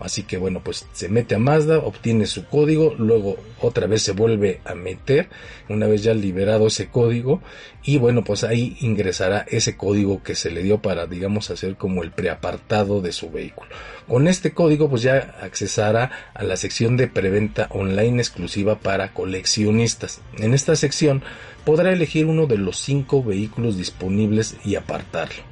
Así 0.03 0.25
que 0.25 0.37
bueno, 0.37 0.62
pues 0.65 0.87
se 0.93 1.09
mete 1.09 1.35
a 1.35 1.38
Mazda, 1.38 1.79
obtiene 1.79 2.27
su 2.27 2.47
código, 2.47 2.95
luego 2.99 3.37
otra 3.61 3.87
vez 3.87 4.03
se 4.03 4.12
vuelve 4.12 4.61
a 4.65 4.75
meter, 4.75 5.29
una 5.69 5.87
vez 5.87 6.03
ya 6.03 6.15
liberado 6.15 6.67
ese 6.67 6.88
código, 6.88 7.41
y 7.85 7.99
bueno, 7.99 8.25
pues 8.25 8.45
ahí 8.45 8.77
ingresará 8.81 9.47
ese 9.49 9.77
código 9.77 10.23
que 10.23 10.35
se 10.35 10.51
le 10.51 10.62
dio 10.62 10.83
para, 10.83 11.07
digamos, 11.07 11.51
hacer 11.51 11.77
como 11.77 12.03
el 12.03 12.11
preapartado 12.11 13.01
de 13.01 13.12
su 13.12 13.31
vehículo. 13.31 13.71
Con 14.09 14.29
este 14.29 14.53
código, 14.53 14.91
pues 14.91 15.03
ya 15.03 15.37
accesará 15.41 16.11
a 16.35 16.43
la 16.45 16.57
sección 16.57 16.97
de 16.97 17.09
preventa 17.09 17.69
online 17.71 18.19
exclusiva 18.19 18.79
para 18.79 19.15
coleccionistas. 19.15 20.21
En 20.38 20.55
esta 20.55 20.77
sección 20.77 21.23
podrá 21.65 21.93
elegir 21.93 22.27
uno 22.27 22.47
de 22.47 22.59
los 22.59 22.79
cinco 22.79 23.23
vehículos 23.23 23.77
disponibles 23.77 24.57
y 24.65 24.75
apartarlo. 24.75 25.52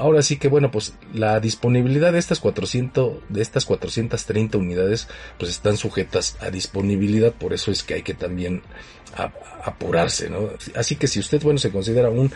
Ahora 0.00 0.22
sí 0.22 0.38
que 0.38 0.48
bueno, 0.48 0.70
pues 0.70 0.94
la 1.12 1.40
disponibilidad 1.40 2.10
de 2.10 2.18
estas 2.18 2.40
400 2.40 3.18
de 3.28 3.42
estas 3.42 3.66
430 3.66 4.56
unidades 4.56 5.08
pues 5.38 5.50
están 5.50 5.76
sujetas 5.76 6.38
a 6.40 6.48
disponibilidad, 6.48 7.34
por 7.34 7.52
eso 7.52 7.70
es 7.70 7.82
que 7.82 7.92
hay 7.92 8.02
que 8.02 8.14
también 8.14 8.62
apurarse, 9.62 10.30
¿no? 10.30 10.48
Así 10.74 10.96
que 10.96 11.06
si 11.06 11.20
usted 11.20 11.42
bueno 11.42 11.58
se 11.58 11.70
considera 11.70 12.08
un 12.08 12.32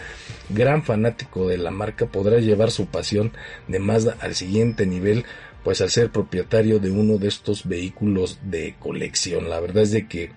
gran 0.50 0.82
fanático 0.82 1.48
de 1.48 1.56
la 1.56 1.70
marca, 1.70 2.04
podrá 2.04 2.38
llevar 2.38 2.70
su 2.70 2.84
pasión 2.84 3.32
de 3.66 3.78
Mazda 3.78 4.18
al 4.20 4.34
siguiente 4.34 4.84
nivel 4.84 5.24
pues 5.62 5.80
al 5.80 5.88
ser 5.88 6.10
propietario 6.10 6.80
de 6.80 6.90
uno 6.90 7.16
de 7.16 7.28
estos 7.28 7.66
vehículos 7.66 8.40
de 8.42 8.74
colección. 8.78 9.48
La 9.48 9.60
verdad 9.60 9.84
es 9.84 9.92
de 9.92 10.06
que 10.06 10.32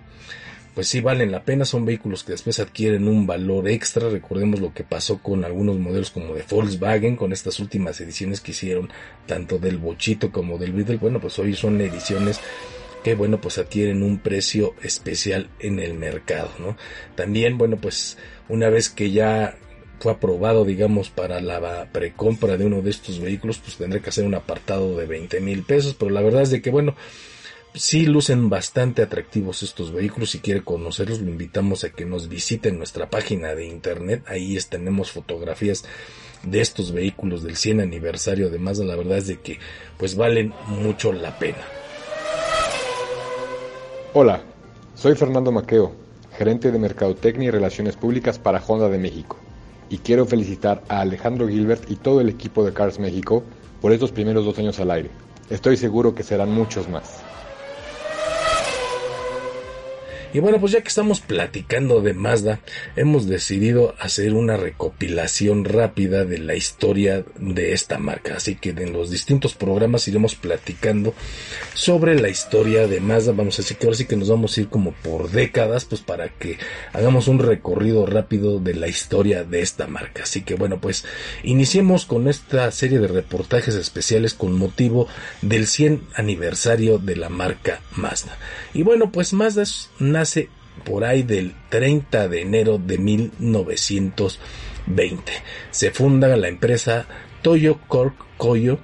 pues 0.77 0.89
sí 0.89 1.01
valen 1.01 1.31
la 1.31 1.41
pena, 1.41 1.65
son 1.65 1.85
vehículos 1.85 2.23
que 2.23 2.33
después 2.33 2.59
adquieren 2.59 3.07
un 3.07 3.25
valor 3.25 3.67
extra, 3.67 4.09
recordemos 4.09 4.59
lo 4.59 4.75
que 4.75 4.83
pasó 4.83 5.17
con 5.17 5.43
algunos 5.43 5.79
modelos 5.79 6.11
como 6.11 6.35
de 6.35 6.45
Volkswagen, 6.47 7.15
con 7.15 7.33
estas 7.33 7.59
últimas 7.59 7.99
ediciones 7.99 8.41
que 8.41 8.51
hicieron 8.51 8.91
tanto 9.25 9.57
del 9.57 9.79
Bochito 9.79 10.31
como 10.31 10.59
del 10.59 10.73
Beetle, 10.73 10.97
bueno 10.97 11.19
pues 11.19 11.39
hoy 11.39 11.55
son 11.55 11.81
ediciones 11.81 12.39
que 13.03 13.15
bueno 13.15 13.41
pues 13.41 13.57
adquieren 13.57 14.03
un 14.03 14.19
precio 14.19 14.75
especial 14.83 15.49
en 15.57 15.79
el 15.79 15.95
mercado, 15.95 16.51
¿no? 16.59 16.77
También 17.15 17.57
bueno 17.57 17.77
pues 17.77 18.19
una 18.47 18.69
vez 18.69 18.89
que 18.89 19.09
ya 19.09 19.57
fue 19.99 20.11
aprobado, 20.11 20.63
digamos, 20.63 21.09
para 21.09 21.41
la 21.41 21.87
precompra 21.91 22.55
de 22.55 22.67
uno 22.67 22.83
de 22.83 22.91
estos 22.91 23.19
vehículos, 23.19 23.57
pues 23.57 23.77
tendré 23.77 23.99
que 23.99 24.09
hacer 24.09 24.25
un 24.25 24.35
apartado 24.35 24.95
de 24.95 25.07
20 25.07 25.41
mil 25.41 25.63
pesos, 25.63 25.95
pero 25.97 26.11
la 26.11 26.21
verdad 26.21 26.43
es 26.43 26.51
de 26.51 26.61
que, 26.61 26.69
bueno, 26.69 26.95
sí 27.77 28.05
lucen 28.05 28.49
bastante 28.49 29.01
atractivos 29.01 29.63
estos 29.63 29.91
vehículos. 29.91 30.31
Si 30.31 30.39
quiere 30.39 30.63
conocerlos, 30.63 31.21
lo 31.21 31.29
invitamos 31.29 31.83
a 31.83 31.89
que 31.89 32.05
nos 32.05 32.27
visiten 32.27 32.77
nuestra 32.77 33.09
página 33.09 33.55
de 33.55 33.65
internet. 33.65 34.23
Ahí 34.27 34.57
tenemos 34.69 35.11
fotografías 35.11 35.85
de 36.43 36.61
estos 36.61 36.91
vehículos 36.91 37.43
del 37.43 37.55
100 37.55 37.81
aniversario. 37.81 38.47
Además, 38.47 38.79
la 38.79 38.95
verdad 38.95 39.17
es 39.17 39.27
de 39.27 39.39
que 39.39 39.59
pues 39.97 40.15
valen 40.15 40.53
mucho 40.67 41.13
la 41.13 41.37
pena. 41.37 41.57
Hola, 44.13 44.41
soy 44.95 45.15
Fernando 45.15 45.51
Maqueo, 45.51 45.93
gerente 46.37 46.71
de 46.71 46.79
Mercadotecnia 46.79 47.49
y 47.49 47.51
Relaciones 47.51 47.95
Públicas 47.95 48.39
para 48.39 48.63
Honda 48.65 48.89
de 48.89 48.97
México. 48.97 49.37
Y 49.89 49.99
quiero 49.99 50.25
felicitar 50.25 50.83
a 50.89 51.01
Alejandro 51.01 51.47
Gilbert 51.47 51.89
y 51.89 51.95
todo 51.95 52.19
el 52.19 52.29
equipo 52.29 52.65
de 52.65 52.73
Cars 52.73 52.99
México 52.99 53.43
por 53.79 53.93
estos 53.93 54.11
primeros 54.11 54.43
dos 54.43 54.57
años 54.57 54.79
al 54.79 54.91
aire. 54.91 55.11
Estoy 55.49 55.77
seguro 55.77 56.13
que 56.13 56.23
serán 56.23 56.51
muchos 56.51 56.89
más. 56.89 57.26
Y 60.33 60.39
bueno, 60.39 60.59
pues 60.59 60.73
ya 60.73 60.81
que 60.81 60.89
estamos 60.89 61.21
platicando 61.21 62.01
de 62.01 62.13
Mazda, 62.13 62.59
hemos 62.95 63.27
decidido 63.27 63.95
hacer 63.99 64.33
una 64.33 64.57
recopilación 64.57 65.63
rápida 65.63 66.25
de 66.25 66.37
la 66.37 66.55
historia 66.55 67.23
de 67.39 67.73
esta 67.73 67.97
marca. 67.97 68.35
Así 68.35 68.55
que 68.55 68.69
en 68.69 68.93
los 68.93 69.09
distintos 69.09 69.55
programas 69.55 70.07
iremos 70.07 70.35
platicando 70.35 71.13
sobre 71.73 72.19
la 72.19 72.29
historia 72.29 72.87
de 72.87 72.99
Mazda. 72.99 73.31
Vamos 73.31 73.57
a 73.57 73.61
decir 73.61 73.77
que 73.77 73.87
ahora 73.87 73.97
sí 73.97 74.05
que 74.05 74.17
nos 74.17 74.29
vamos 74.29 74.57
a 74.57 74.61
ir 74.61 74.67
como 74.67 74.91
por 74.91 75.31
décadas, 75.31 75.85
pues 75.85 76.01
para 76.01 76.29
que 76.29 76.57
hagamos 76.93 77.27
un 77.27 77.39
recorrido 77.39 78.05
rápido 78.05 78.59
de 78.59 78.73
la 78.73 78.87
historia 78.87 79.43
de 79.43 79.61
esta 79.61 79.87
marca. 79.87 80.23
Así 80.23 80.41
que 80.41 80.55
bueno, 80.55 80.79
pues 80.79 81.05
iniciemos 81.43 82.05
con 82.05 82.27
esta 82.27 82.69
serie 82.71 82.99
de 82.99 83.07
reportajes 83.07 83.75
especiales 83.75 84.33
con 84.33 84.53
motivo 84.53 85.07
del 85.41 85.67
100 85.67 86.01
aniversario 86.15 86.97
de 86.97 87.15
la 87.15 87.29
marca 87.29 87.81
Mazda. 87.95 88.37
Y 88.73 88.83
bueno, 88.83 89.11
pues 89.11 89.33
Mazda 89.33 89.63
es 89.63 89.89
nace 90.17 90.49
por 90.83 91.05
ahí 91.05 91.23
del 91.23 91.53
30 91.69 92.27
de 92.27 92.41
enero 92.41 92.77
de 92.79 92.97
1920. 92.97 95.31
Se 95.69 95.91
funda 95.91 96.35
la 96.35 96.47
empresa 96.47 97.05
Toyo 97.43 97.77
Cork 97.87 98.15
Koyo 98.37 98.79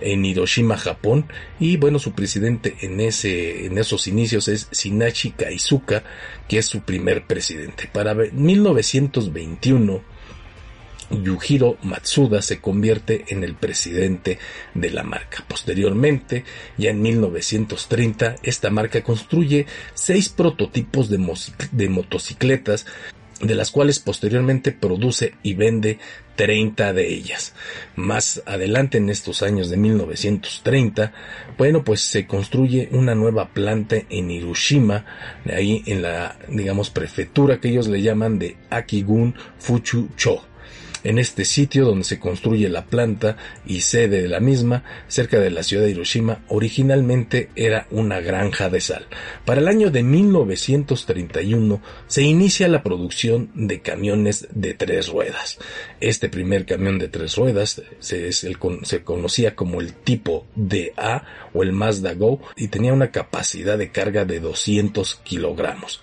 en 0.00 0.24
Hiroshima, 0.24 0.78
Japón, 0.78 1.26
y 1.58 1.76
bueno, 1.76 1.98
su 1.98 2.12
presidente 2.12 2.76
en 2.80 2.98
ese, 3.00 3.66
en 3.66 3.76
esos 3.76 4.06
inicios 4.06 4.48
es 4.48 4.70
Shinachi 4.70 5.32
Kaizuka, 5.32 6.02
que 6.48 6.56
es 6.58 6.64
su 6.64 6.80
primer 6.80 7.26
presidente. 7.26 7.90
Para 7.92 8.14
1921, 8.14 10.00
Yujiro 11.10 11.76
Matsuda 11.82 12.42
se 12.42 12.60
convierte 12.60 13.24
en 13.28 13.44
el 13.44 13.54
presidente 13.54 14.38
de 14.74 14.90
la 14.90 15.02
marca. 15.02 15.44
Posteriormente, 15.46 16.44
ya 16.78 16.90
en 16.90 17.02
1930, 17.02 18.36
esta 18.42 18.70
marca 18.70 19.02
construye 19.02 19.66
seis 19.94 20.28
prototipos 20.28 21.08
de, 21.10 21.88
motocicletas 21.88 22.86
de 23.40 23.54
las 23.54 23.70
cuales 23.70 23.98
posteriormente 23.98 24.70
produce 24.70 25.34
y 25.42 25.54
vende 25.54 25.98
30 26.36 26.92
de 26.92 27.08
ellas. 27.08 27.54
Más 27.96 28.42
adelante 28.44 28.98
en 28.98 29.08
estos 29.08 29.42
años 29.42 29.70
de 29.70 29.78
1930, 29.78 31.12
bueno, 31.56 31.82
pues 31.82 32.02
se 32.02 32.26
construye 32.26 32.90
una 32.92 33.14
nueva 33.14 33.48
planta 33.48 33.96
en 34.10 34.30
Hiroshima, 34.30 35.06
ahí 35.50 35.82
en 35.86 36.02
la, 36.02 36.36
digamos, 36.48 36.90
prefectura 36.90 37.60
que 37.60 37.70
ellos 37.70 37.88
le 37.88 38.02
llaman 38.02 38.38
de 38.38 38.58
Akigun 38.68 39.34
Fuchu-cho 39.58 40.49
en 41.04 41.18
este 41.18 41.44
sitio 41.44 41.84
donde 41.84 42.04
se 42.04 42.18
construye 42.18 42.68
la 42.68 42.86
planta 42.86 43.36
y 43.66 43.80
sede 43.80 44.22
de 44.22 44.28
la 44.28 44.40
misma, 44.40 44.84
cerca 45.08 45.38
de 45.38 45.50
la 45.50 45.62
ciudad 45.62 45.84
de 45.84 45.90
Hiroshima, 45.90 46.42
originalmente 46.48 47.50
era 47.56 47.86
una 47.90 48.20
granja 48.20 48.68
de 48.68 48.80
sal. 48.80 49.06
Para 49.44 49.60
el 49.60 49.68
año 49.68 49.90
de 49.90 50.02
1931 50.02 51.80
se 52.06 52.22
inicia 52.22 52.68
la 52.68 52.82
producción 52.82 53.50
de 53.54 53.80
camiones 53.80 54.48
de 54.50 54.74
tres 54.74 55.08
ruedas. 55.08 55.58
Este 56.00 56.28
primer 56.28 56.66
camión 56.66 56.98
de 56.98 57.08
tres 57.08 57.36
ruedas 57.36 57.82
se, 57.98 58.54
conocía 59.04 59.54
como 59.54 59.80
el 59.80 59.94
tipo 59.94 60.46
DA 60.54 61.24
o 61.52 61.62
el 61.62 61.72
Mazda 61.72 62.14
Go 62.14 62.40
y 62.56 62.68
tenía 62.68 62.92
una 62.92 63.10
capacidad 63.10 63.78
de 63.78 63.90
carga 63.90 64.24
de 64.24 64.40
200 64.40 65.16
kilogramos. 65.24 66.00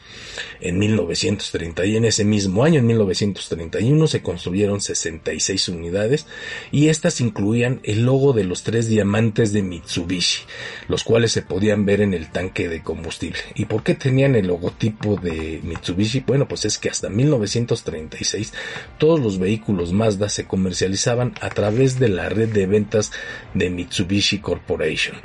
En 0.59 0.77
1930 0.77 1.85
y 1.85 1.97
en 1.97 2.05
ese 2.05 2.23
mismo 2.23 2.63
año, 2.63 2.79
en 2.79 2.87
1931, 2.87 4.07
se 4.07 4.21
construyeron 4.21 4.81
66 4.87 5.69
unidades 5.69 6.25
y 6.71 6.89
estas 6.89 7.21
incluían 7.21 7.79
el 7.83 8.05
logo 8.05 8.33
de 8.33 8.43
los 8.43 8.63
tres 8.63 8.87
diamantes 8.87 9.53
de 9.53 9.61
Mitsubishi, 9.61 10.43
los 10.87 11.03
cuales 11.03 11.31
se 11.31 11.41
podían 11.41 11.85
ver 11.85 12.01
en 12.01 12.13
el 12.13 12.31
tanque 12.31 12.67
de 12.67 12.81
combustible. 12.81 13.39
¿Y 13.55 13.65
por 13.65 13.83
qué 13.83 13.95
tenían 13.95 14.35
el 14.35 14.47
logotipo 14.47 15.15
de 15.15 15.61
Mitsubishi? 15.63 16.21
Bueno, 16.21 16.47
pues 16.47 16.65
es 16.65 16.77
que 16.77 16.89
hasta 16.89 17.09
1936 17.09 18.53
todos 18.97 19.19
los 19.19 19.39
vehículos 19.39 19.93
Mazda 19.93 20.29
se 20.29 20.45
comercializaban 20.45 21.33
a 21.41 21.49
través 21.49 21.99
de 21.99 22.09
la 22.09 22.29
red 22.29 22.49
de 22.49 22.65
ventas 22.65 23.11
de 23.53 23.69
Mitsubishi 23.69 24.39
Corporation. 24.39 25.17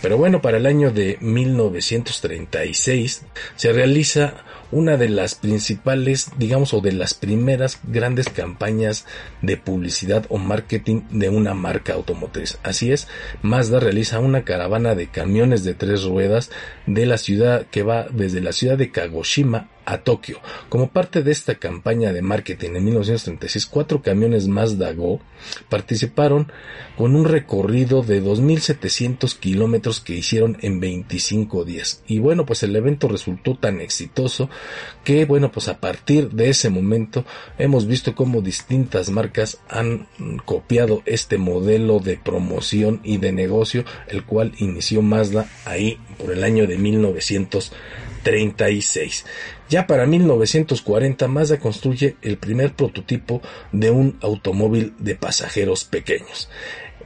Pero 0.00 0.16
bueno, 0.16 0.42
para 0.42 0.56
el 0.56 0.66
año 0.66 0.90
de 0.90 1.18
1936 1.20 3.22
se 3.56 3.72
realiza 3.72 4.44
una 4.72 4.96
de 4.96 5.08
las 5.08 5.34
principales, 5.36 6.30
digamos, 6.38 6.74
o 6.74 6.80
de 6.80 6.92
las 6.92 7.14
primeras 7.14 7.78
grandes 7.84 8.28
campañas 8.28 9.06
de 9.42 9.56
publicidad 9.56 10.26
o 10.28 10.38
marketing 10.38 11.02
de 11.10 11.28
una 11.28 11.54
marca 11.54 11.94
automotriz. 11.94 12.58
Así 12.62 12.90
es, 12.90 13.06
Mazda 13.42 13.78
realiza 13.78 14.18
una 14.18 14.44
caravana 14.44 14.94
de 14.94 15.06
camiones 15.08 15.62
de 15.62 15.74
tres 15.74 16.02
ruedas 16.04 16.50
de 16.86 17.06
la 17.06 17.18
ciudad 17.18 17.66
que 17.70 17.82
va 17.82 18.06
desde 18.10 18.40
la 18.40 18.52
ciudad 18.52 18.76
de 18.76 18.90
Kagoshima 18.90 19.68
a 19.84 19.98
Tokio. 19.98 20.40
Como 20.68 20.88
parte 20.88 21.22
de 21.22 21.32
esta 21.32 21.56
campaña 21.56 22.12
de 22.12 22.22
marketing 22.22 22.70
en 22.76 22.84
1936, 22.84 23.66
cuatro 23.66 24.02
camiones 24.02 24.48
Mazda 24.48 24.92
Go 24.92 25.20
participaron 25.68 26.50
con 26.96 27.16
un 27.16 27.24
recorrido 27.24 28.02
de 28.02 28.22
2.700 28.22 29.38
kilómetros 29.38 30.00
que 30.00 30.14
hicieron 30.14 30.58
en 30.60 30.80
25 30.80 31.64
días. 31.64 32.02
Y 32.06 32.18
bueno, 32.18 32.46
pues 32.46 32.62
el 32.62 32.76
evento 32.76 33.08
resultó 33.08 33.56
tan 33.56 33.80
exitoso 33.80 34.48
que 35.04 35.24
bueno, 35.24 35.50
pues 35.50 35.68
a 35.68 35.80
partir 35.80 36.30
de 36.30 36.50
ese 36.50 36.70
momento 36.70 37.24
hemos 37.58 37.86
visto 37.86 38.14
cómo 38.14 38.40
distintas 38.40 39.10
marcas 39.10 39.58
han 39.68 40.06
copiado 40.44 41.02
este 41.06 41.38
modelo 41.38 41.98
de 41.98 42.16
promoción 42.16 43.00
y 43.02 43.18
de 43.18 43.32
negocio, 43.32 43.84
el 44.08 44.24
cual 44.24 44.52
inició 44.58 45.02
Mazda 45.02 45.48
ahí 45.64 45.98
por 46.18 46.32
el 46.32 46.44
año 46.44 46.66
de 46.66 46.78
1936. 46.78 48.11
Ya 49.68 49.86
para 49.86 50.06
1940 50.06 51.28
Mazda 51.28 51.58
construye 51.58 52.16
el 52.22 52.36
primer 52.36 52.74
prototipo 52.74 53.40
de 53.72 53.90
un 53.90 54.18
automóvil 54.20 54.94
de 54.98 55.14
pasajeros 55.14 55.84
pequeños 55.84 56.48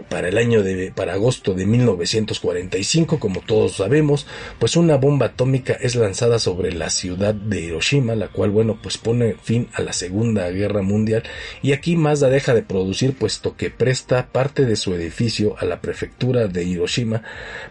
para 0.08 0.28
el 0.28 0.38
año 0.38 0.62
de 0.62 0.92
para 0.94 1.14
agosto 1.14 1.54
de 1.54 1.66
1945, 1.66 3.18
como 3.18 3.40
todos 3.40 3.76
sabemos, 3.76 4.26
pues 4.58 4.76
una 4.76 4.96
bomba 4.96 5.26
atómica 5.26 5.74
es 5.74 5.94
lanzada 5.94 6.38
sobre 6.38 6.72
la 6.72 6.90
ciudad 6.90 7.34
de 7.34 7.60
Hiroshima, 7.60 8.14
la 8.14 8.28
cual 8.28 8.50
bueno, 8.50 8.78
pues 8.82 8.98
pone 8.98 9.36
fin 9.42 9.68
a 9.72 9.82
la 9.82 9.92
Segunda 9.92 10.50
Guerra 10.50 10.82
Mundial 10.82 11.22
y 11.62 11.72
aquí 11.72 11.96
Mazda 11.96 12.28
deja 12.28 12.54
de 12.54 12.62
producir 12.62 13.16
puesto 13.16 13.56
que 13.56 13.70
presta 13.70 14.28
parte 14.28 14.64
de 14.64 14.76
su 14.76 14.94
edificio 14.94 15.56
a 15.58 15.64
la 15.64 15.80
prefectura 15.80 16.48
de 16.48 16.64
Hiroshima 16.64 17.22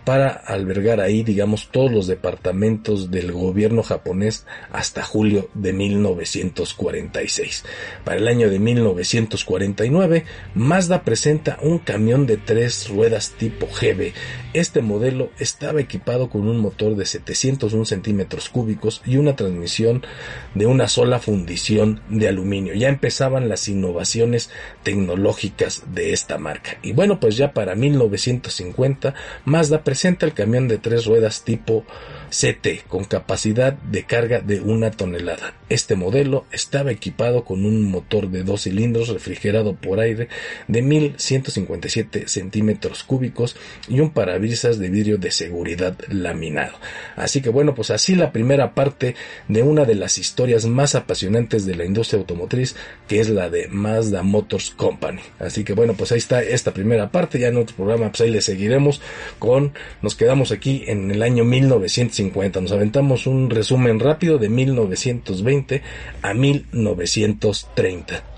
para 0.03 0.29
albergar 0.29 1.01
ahí, 1.01 1.23
digamos, 1.23 1.69
todos 1.71 1.91
los 1.91 2.07
departamentos 2.07 3.11
del 3.11 3.31
gobierno 3.31 3.83
japonés 3.83 4.45
hasta 4.71 5.03
julio 5.03 5.49
de 5.53 5.73
1946. 5.73 7.65
Para 8.03 8.17
el 8.17 8.27
año 8.27 8.49
de 8.49 8.59
1949, 8.59 10.25
Mazda 10.53 11.03
presenta 11.03 11.57
un 11.61 11.79
camión 11.79 12.14
de 12.23 12.37
tres 12.37 12.87
ruedas 12.87 13.33
tipo 13.37 13.67
GB. 13.67 14.13
Este 14.53 14.81
modelo 14.81 15.31
estaba 15.37 15.81
equipado 15.81 16.29
con 16.29 16.47
un 16.47 16.57
motor 16.57 16.95
de 16.95 17.05
701 17.05 17.83
centímetros 17.83 18.47
cúbicos 18.47 19.01
y 19.05 19.17
una 19.17 19.35
transmisión 19.35 20.05
de 20.53 20.65
una 20.65 20.87
sola 20.87 21.19
fundición 21.19 21.99
de 22.07 22.29
aluminio. 22.29 22.73
Ya 22.73 22.87
empezaban 22.87 23.49
las 23.49 23.67
innovaciones 23.67 24.49
tecnológicas 24.83 25.83
de 25.93 26.13
esta 26.13 26.37
marca. 26.37 26.77
Y 26.81 26.93
bueno, 26.93 27.19
pues 27.19 27.35
ya 27.35 27.51
para 27.51 27.75
1950, 27.75 29.13
Mazda 29.43 29.83
presenta 29.83 30.25
el 30.25 30.33
camión 30.33 30.69
de 30.69 30.77
tres 30.77 31.05
ruedas 31.05 31.43
tipo 31.43 31.83
CT 32.29 32.87
con 32.87 33.03
capacidad 33.03 33.73
de 33.73 34.05
carga 34.05 34.39
de 34.39 34.61
una 34.61 34.91
tonelada. 34.91 35.53
Este 35.69 35.95
modelo 35.95 36.45
estaba 36.51 36.91
equipado 36.91 37.43
con 37.43 37.65
un 37.65 37.83
motor 37.83 38.29
de 38.29 38.43
dos 38.43 38.63
cilindros 38.63 39.09
refrigerado 39.09 39.75
por 39.75 39.99
aire 39.99 40.29
de 40.67 40.81
1157 40.81 42.04
centímetros 42.25 43.03
cúbicos 43.03 43.55
y 43.87 43.99
un 43.99 44.11
parabrisas 44.11 44.79
de 44.79 44.89
vidrio 44.89 45.17
de 45.17 45.31
seguridad 45.31 45.97
laminado. 46.09 46.77
Así 47.15 47.41
que 47.41 47.49
bueno, 47.49 47.75
pues 47.75 47.91
así 47.91 48.15
la 48.15 48.31
primera 48.31 48.73
parte 48.73 49.15
de 49.47 49.63
una 49.63 49.85
de 49.85 49.95
las 49.95 50.17
historias 50.17 50.65
más 50.65 50.95
apasionantes 50.95 51.65
de 51.65 51.75
la 51.75 51.85
industria 51.85 52.19
automotriz, 52.19 52.75
que 53.07 53.19
es 53.19 53.29
la 53.29 53.49
de 53.49 53.67
Mazda 53.67 54.23
Motors 54.23 54.71
Company. 54.71 55.21
Así 55.39 55.63
que 55.63 55.73
bueno, 55.73 55.93
pues 55.93 56.11
ahí 56.11 56.17
está 56.17 56.41
esta 56.41 56.73
primera 56.73 57.11
parte, 57.11 57.39
ya 57.39 57.47
en 57.47 57.57
otro 57.57 57.75
programa 57.75 58.09
pues 58.09 58.21
ahí 58.21 58.31
le 58.31 58.41
seguiremos 58.41 59.01
con, 59.39 59.73
nos 60.01 60.15
quedamos 60.15 60.51
aquí 60.51 60.83
en 60.87 61.11
el 61.11 61.23
año 61.23 61.43
1950, 61.43 62.61
nos 62.61 62.71
aventamos 62.71 63.27
un 63.27 63.49
resumen 63.49 63.99
rápido 63.99 64.37
de 64.37 64.49
1920 64.49 65.81
a 66.21 66.33
1930. 66.33 68.34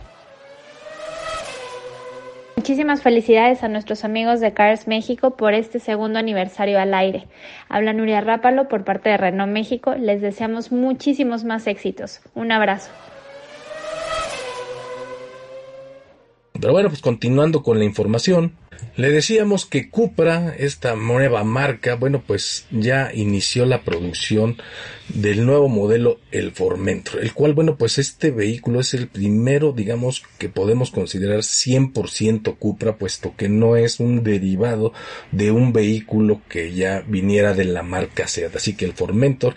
Muchísimas 2.58 3.04
felicidades 3.04 3.64
a 3.64 3.68
nuestros 3.68 4.04
amigos 4.04 4.40
de 4.40 4.52
Cars 4.52 4.88
México 4.88 5.38
por 5.38 5.54
este 5.54 5.78
segundo 5.80 6.18
aniversario 6.18 6.80
al 6.80 6.96
aire. 6.96 7.28
Habla 7.70 7.94
Nuria 7.94 8.20
Rápalo 8.20 8.68
por 8.68 8.84
parte 8.84 9.10
de 9.10 9.18
Renault 9.18 9.54
México. 9.54 9.94
Les 9.94 10.22
deseamos 10.22 10.72
muchísimos 10.72 11.44
más 11.44 11.68
éxitos. 11.68 12.20
Un 12.34 12.52
abrazo. 12.52 12.90
Pero 16.60 16.74
bueno, 16.74 16.90
pues 16.90 17.02
continuando 17.02 17.64
con 17.64 17.80
la 17.80 17.86
información, 17.86 18.54
le 18.96 19.12
decíamos 19.12 19.66
que 19.66 19.90
Cupra, 19.90 20.56
esta 20.58 20.96
nueva 20.96 21.44
marca, 21.44 21.96
bueno, 21.96 22.24
pues 22.26 22.66
ya 22.72 23.12
inició 23.14 23.66
la 23.66 23.84
producción 23.84 24.58
del 25.10 25.46
nuevo 25.46 25.70
modelo, 25.70 26.20
el 26.32 26.52
Formentor, 26.52 27.22
el 27.22 27.34
cual, 27.34 27.54
bueno, 27.54 27.78
pues 27.78 28.00
este 28.00 28.32
vehículo 28.32 28.80
es 28.80 28.94
el 28.94 29.08
primero, 29.08 29.72
digamos, 29.72 30.24
que 30.40 30.50
podemos 30.50 30.92
considerar 30.92 31.40
100% 31.40 32.58
Cupra, 32.58 32.98
puesto 32.98 33.36
que 33.38 33.50
no 33.50 33.76
es 33.76 34.00
un 34.00 34.24
derivado 34.24 34.94
de 35.32 35.52
un 35.52 35.74
vehículo 35.74 36.42
que 36.50 36.74
ya 36.74 37.04
viniera 37.08 37.54
de 37.54 37.66
la 37.66 37.84
marca 37.84 38.28
Seat. 38.28 38.56
Así 38.56 38.76
que 38.76 38.86
el 38.86 38.94
Formentor 38.94 39.56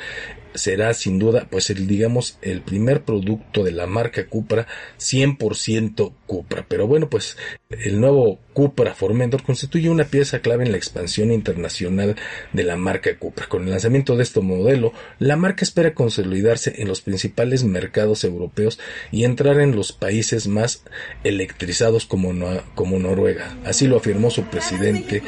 será 0.54 0.94
sin 0.94 1.18
duda 1.18 1.46
pues 1.50 1.70
el 1.70 1.86
digamos 1.86 2.38
el 2.42 2.62
primer 2.62 3.02
producto 3.02 3.64
de 3.64 3.72
la 3.72 3.86
marca 3.86 4.26
Cupra 4.26 4.66
100% 4.98 6.12
Cupra 6.26 6.66
pero 6.68 6.86
bueno 6.86 7.08
pues 7.08 7.36
el 7.70 8.00
nuevo 8.00 8.38
Cupra 8.52 8.94
Formentor 8.94 9.42
constituye 9.42 9.88
una 9.88 10.04
pieza 10.04 10.40
clave 10.40 10.64
en 10.64 10.72
la 10.72 10.76
expansión 10.76 11.30
internacional 11.32 12.16
de 12.52 12.64
la 12.64 12.76
marca 12.76 13.16
Cupra. 13.16 13.46
Con 13.46 13.64
el 13.64 13.70
lanzamiento 13.70 14.16
de 14.16 14.24
este 14.24 14.40
modelo, 14.40 14.92
la 15.18 15.36
marca 15.36 15.64
espera 15.64 15.94
consolidarse 15.94 16.74
en 16.78 16.88
los 16.88 17.00
principales 17.00 17.62
mercados 17.64 18.24
europeos 18.24 18.80
y 19.12 19.24
entrar 19.24 19.60
en 19.60 19.76
los 19.76 19.92
países 19.92 20.48
más 20.48 20.82
electrizados 21.22 22.06
como, 22.06 22.34
como 22.74 22.98
Noruega. 22.98 23.56
Así 23.64 23.86
lo 23.86 23.96
afirmó 23.96 24.30
su 24.30 24.44
presidente 24.44 25.22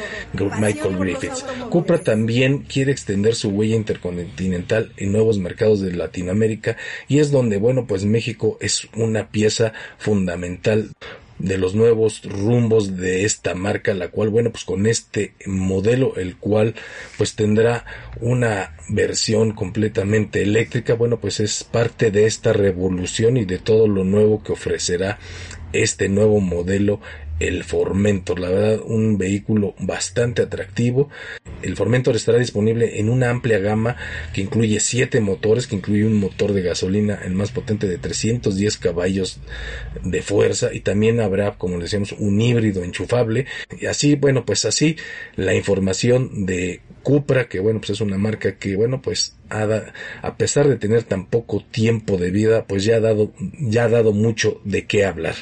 Michael 0.59 0.97
Griffiths. 0.97 1.45
Cupra 1.69 1.99
también 1.99 2.59
quiere 2.59 2.91
extender 2.91 3.35
su 3.35 3.49
huella 3.49 3.75
intercontinental 3.75 4.91
en 4.97 5.12
nuevos 5.13 5.37
mercados 5.37 5.79
de 5.79 5.93
Latinoamérica 5.93 6.75
y 7.07 7.19
es 7.19 7.31
donde, 7.31 7.57
bueno, 7.57 7.87
pues 7.87 8.03
México 8.03 8.57
es 8.59 8.89
una 8.95 9.29
pieza 9.29 9.71
fundamental 9.97 10.89
de 11.39 11.57
los 11.57 11.75
nuevos 11.75 12.21
rumbos 12.23 12.95
de 12.95 13.25
esta 13.25 13.55
marca, 13.55 13.93
la 13.93 14.09
cual, 14.09 14.29
bueno, 14.29 14.51
pues 14.51 14.63
con 14.63 14.85
este 14.85 15.33
modelo, 15.45 16.15
el 16.15 16.37
cual 16.37 16.75
pues 17.17 17.35
tendrá 17.35 17.85
una 18.21 18.77
versión 18.89 19.51
completamente 19.51 20.41
eléctrica, 20.41 20.93
bueno, 20.93 21.19
pues 21.19 21.39
es 21.39 21.63
parte 21.63 22.11
de 22.11 22.25
esta 22.25 22.53
revolución 22.53 23.37
y 23.37 23.45
de 23.45 23.59
todo 23.59 23.87
lo 23.87 24.03
nuevo 24.03 24.43
que 24.43 24.53
ofrecerá 24.53 25.19
este 25.73 26.07
nuevo 26.07 26.39
modelo 26.39 27.01
el 27.39 27.63
Formentor, 27.63 28.39
la 28.39 28.49
verdad 28.49 28.79
un 28.85 29.17
vehículo 29.17 29.75
bastante 29.79 30.41
atractivo. 30.41 31.09
El 31.61 31.75
Formentor 31.75 32.15
estará 32.15 32.39
disponible 32.39 32.99
en 32.99 33.09
una 33.09 33.29
amplia 33.29 33.59
gama 33.59 33.95
que 34.33 34.41
incluye 34.41 34.79
7 34.79 35.19
motores, 35.21 35.67
que 35.67 35.75
incluye 35.75 36.05
un 36.05 36.19
motor 36.19 36.53
de 36.53 36.61
gasolina, 36.61 37.19
el 37.25 37.33
más 37.33 37.51
potente 37.51 37.87
de 37.87 37.97
310 37.97 38.77
caballos 38.77 39.39
de 40.03 40.21
fuerza 40.21 40.73
y 40.73 40.81
también 40.81 41.19
habrá, 41.19 41.57
como 41.57 41.79
decíamos, 41.79 42.13
un 42.13 42.39
híbrido 42.39 42.83
enchufable. 42.83 43.45
Y 43.79 43.87
así, 43.87 44.15
bueno, 44.15 44.45
pues 44.45 44.65
así 44.65 44.97
la 45.35 45.53
información 45.53 46.45
de 46.45 46.81
Cupra, 47.01 47.49
que 47.49 47.59
bueno, 47.59 47.79
pues 47.79 47.91
es 47.91 48.01
una 48.01 48.17
marca 48.17 48.57
que 48.57 48.75
bueno, 48.75 49.01
pues 49.01 49.35
ha 49.49 49.63
a 50.21 50.37
pesar 50.37 50.67
de 50.67 50.77
tener 50.77 51.03
tan 51.03 51.25
poco 51.27 51.63
tiempo 51.63 52.17
de 52.17 52.31
vida, 52.31 52.65
pues 52.65 52.83
ya 52.83 52.97
ha 52.97 52.99
dado, 52.99 53.33
ya 53.59 53.85
ha 53.85 53.89
dado 53.89 54.13
mucho 54.13 54.61
de 54.63 54.85
qué 54.85 55.05
hablar. 55.05 55.35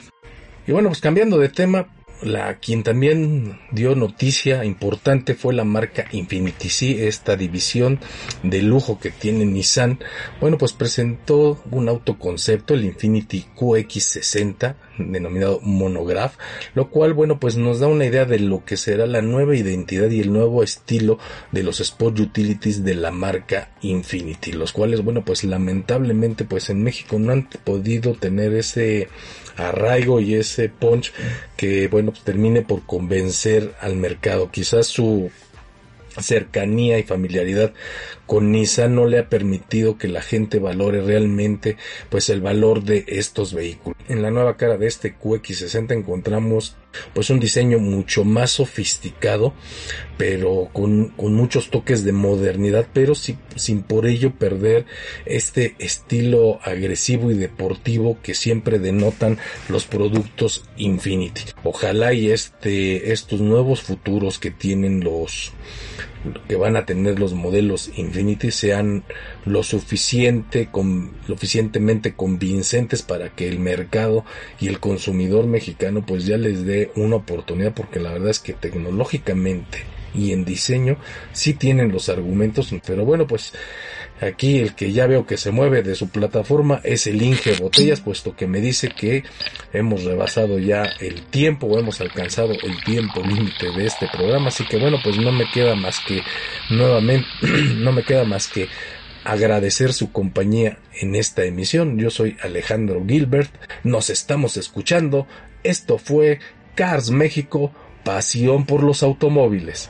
Y 0.68 0.72
bueno, 0.72 0.90
pues 0.90 1.02
cambiando 1.02 1.38
de 1.38 1.50
tema, 1.50 1.88
la 2.22 2.60
quien 2.60 2.84
también 2.84 3.60
dio 3.72 3.96
noticia 3.96 4.64
importante 4.64 5.34
fue 5.34 5.54
la 5.54 5.64
marca 5.64 6.06
Infinity 6.12 6.70
C, 6.70 7.08
esta 7.08 7.36
división 7.36 8.00
de 8.44 8.62
lujo 8.62 9.00
que 9.00 9.10
tiene 9.10 9.46
Nissan. 9.46 10.00
Bueno, 10.40 10.58
pues 10.58 10.74
presentó 10.74 11.62
un 11.72 11.90
autoconcepto, 11.90 12.76
el 12.76 12.86
Infinity 12.86 13.46
QX60, 13.56 14.76
denominado 15.00 15.60
Monograph, 15.62 16.36
lo 16.76 16.90
cual, 16.90 17.14
bueno, 17.14 17.40
pues 17.40 17.58
nos 17.58 17.80
da 17.80 17.88
una 17.88 18.06
idea 18.06 18.26
de 18.26 18.40
lo 18.40 18.64
que 18.66 18.78
será 18.78 19.08
la 19.08 19.22
nueva 19.22 19.56
identidad 19.56 20.10
y 20.12 20.20
el 20.20 20.32
nuevo 20.32 20.62
estilo 20.62 21.18
de 21.52 21.64
los 21.64 21.80
Sport 21.80 22.20
Utilities 22.20 22.84
de 22.84 22.96
la 22.96 23.10
marca 23.10 23.72
Infinity, 23.82 24.52
los 24.52 24.74
cuales, 24.74 25.04
bueno, 25.04 25.26
pues 25.26 25.44
lamentablemente, 25.44 26.46
pues 26.46 26.70
en 26.70 26.84
México 26.84 27.18
no 27.18 27.32
han 27.32 27.50
podido 27.64 28.14
tener 28.14 28.54
ese 28.54 29.08
arraigo 29.58 30.20
y 30.20 30.36
ese 30.36 30.70
punch 30.70 31.12
que, 31.58 31.88
bueno, 31.88 32.12
pues 32.12 32.24
termine 32.24 32.62
por 32.62 32.86
convencer 32.86 33.74
al 33.80 33.96
mercado. 33.96 34.50
Quizás 34.52 34.88
su 34.88 35.32
cercanía 36.20 37.00
y 37.00 37.04
familiaridad 37.04 37.74
con 38.26 38.52
Nissan 38.52 38.96
no 38.96 39.06
le 39.06 39.20
ha 39.20 39.30
permitido 39.30 39.98
que 39.98 40.08
la 40.08 40.22
gente 40.22 40.60
valore 40.60 41.02
realmente 41.02 41.78
pues 42.10 42.30
el 42.30 42.42
valor 42.42 42.84
de 42.84 43.06
estos 43.08 43.54
vehículos. 43.54 43.98
En 44.10 44.22
la 44.22 44.32
nueva 44.32 44.58
cara 44.58 44.78
de 44.78 44.88
este 44.88 45.16
QX60 45.18 45.94
encontramos 45.94 46.76
pues 47.14 47.30
un 47.30 47.40
diseño 47.40 47.80
mucho 47.80 48.24
más 48.24 48.52
sofisticado 48.52 49.54
pero 50.18 50.70
con, 50.72 51.10
con 51.10 51.34
muchos 51.34 51.70
toques 51.70 52.04
de 52.04 52.12
modernidad 52.12 52.88
pero 52.94 53.16
sin, 53.16 53.40
sin 53.56 53.82
por 53.82 54.06
ello 54.06 54.34
perder 54.36 54.86
este 55.26 55.76
estilo 55.80 56.60
agresivo 56.64 57.32
y 57.32 57.36
deportivo 57.36 58.18
que 58.22 58.36
siempre 58.36 58.80
denotan 58.80 59.38
los 59.70 59.86
productos 59.86 60.64
Infinity. 60.78 61.44
Ojalá 61.64 62.14
y 62.14 62.32
este 62.32 63.12
estos 63.12 63.42
nuevos 63.42 63.82
futuros 63.82 64.40
que 64.40 64.52
tienen 64.52 65.04
los 65.04 65.54
que 66.48 66.56
van 66.56 66.76
a 66.76 66.86
tener 66.86 67.20
los 67.20 67.34
modelos 67.34 67.92
Infinity 67.96 68.52
sean 68.52 69.04
lo 69.46 69.64
suficiente 69.64 70.70
con, 70.72 71.12
lo 71.28 71.36
suficientemente 71.36 72.14
convincentes 72.14 73.02
para 73.02 73.30
que 73.30 73.48
el 73.48 73.60
mercado 73.60 74.24
y 74.60 74.68
el 74.68 74.80
consumidor 74.80 75.48
mexicano 75.48 76.06
pues 76.06 76.26
ya 76.26 76.38
les 76.38 76.66
dé 76.66 76.92
una 76.96 77.18
oportunidad 77.18 77.74
porque 77.74 78.00
la 78.00 78.14
verdad 78.14 78.30
es 78.30 78.40
que 78.40 78.54
tecnológicamente 78.54 79.80
y 80.14 80.34
en 80.34 80.46
diseño 80.46 80.98
sí 81.32 81.54
tienen 81.54 81.92
los 81.92 82.10
argumentos 82.10 82.74
pero 82.86 83.06
bueno 83.06 83.28
pues 83.28 83.54
Aquí 84.22 84.60
el 84.60 84.76
que 84.76 84.92
ya 84.92 85.08
veo 85.08 85.26
que 85.26 85.38
se 85.38 85.50
mueve 85.50 85.82
de 85.82 85.96
su 85.96 86.10
plataforma 86.10 86.80
es 86.84 87.08
el 87.08 87.22
Inge 87.24 87.56
Botellas, 87.56 88.02
puesto 88.02 88.36
que 88.36 88.46
me 88.46 88.62
dice 88.62 88.90
que 88.90 89.24
hemos 89.74 90.04
rebasado 90.04 90.60
ya 90.60 90.84
el 91.00 91.24
tiempo 91.24 91.66
o 91.66 91.80
hemos 91.80 92.02
alcanzado 92.02 92.54
el 92.54 92.84
tiempo 92.84 93.22
límite 93.22 93.72
de 93.72 93.88
este 93.88 94.08
programa. 94.08 94.50
Así 94.50 94.64
que 94.66 94.78
bueno, 94.78 95.00
pues 95.04 95.18
no 95.18 95.32
me 95.32 95.50
queda 95.52 95.76
más 95.76 96.00
que 96.00 96.22
nuevamente, 96.70 97.28
no 97.78 97.92
me 97.92 98.04
queda 98.04 98.24
más 98.24 98.48
que 98.48 98.68
agradecer 99.24 99.92
su 99.92 100.12
compañía 100.12 100.78
en 101.00 101.16
esta 101.16 101.44
emisión. 101.44 101.98
Yo 101.98 102.12
soy 102.12 102.38
Alejandro 102.44 103.04
Gilbert, 103.08 103.52
nos 103.84 104.12
estamos 104.12 104.56
escuchando. 104.56 105.26
Esto 105.64 105.98
fue 105.98 106.40
Cars 106.76 107.10
México, 107.10 107.72
pasión 108.04 108.68
por 108.68 108.84
los 108.84 109.02
automóviles. 109.02 109.90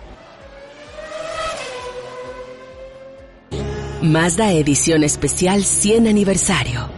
Mazda 4.01 4.51
Edición 4.51 5.03
Especial 5.03 5.63
100 5.63 6.07
Aniversario. 6.07 6.89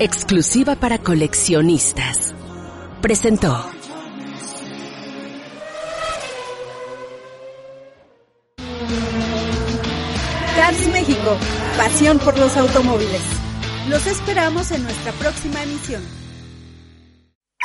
Exclusiva 0.00 0.74
para 0.74 0.98
coleccionistas. 0.98 2.34
Presentó. 3.00 3.70
Cars 10.56 10.88
México, 10.92 11.36
pasión 11.76 12.18
por 12.18 12.36
los 12.36 12.56
automóviles. 12.56 13.22
Los 13.88 14.08
esperamos 14.08 14.72
en 14.72 14.82
nuestra 14.82 15.12
próxima 15.12 15.62
emisión. 15.62 16.02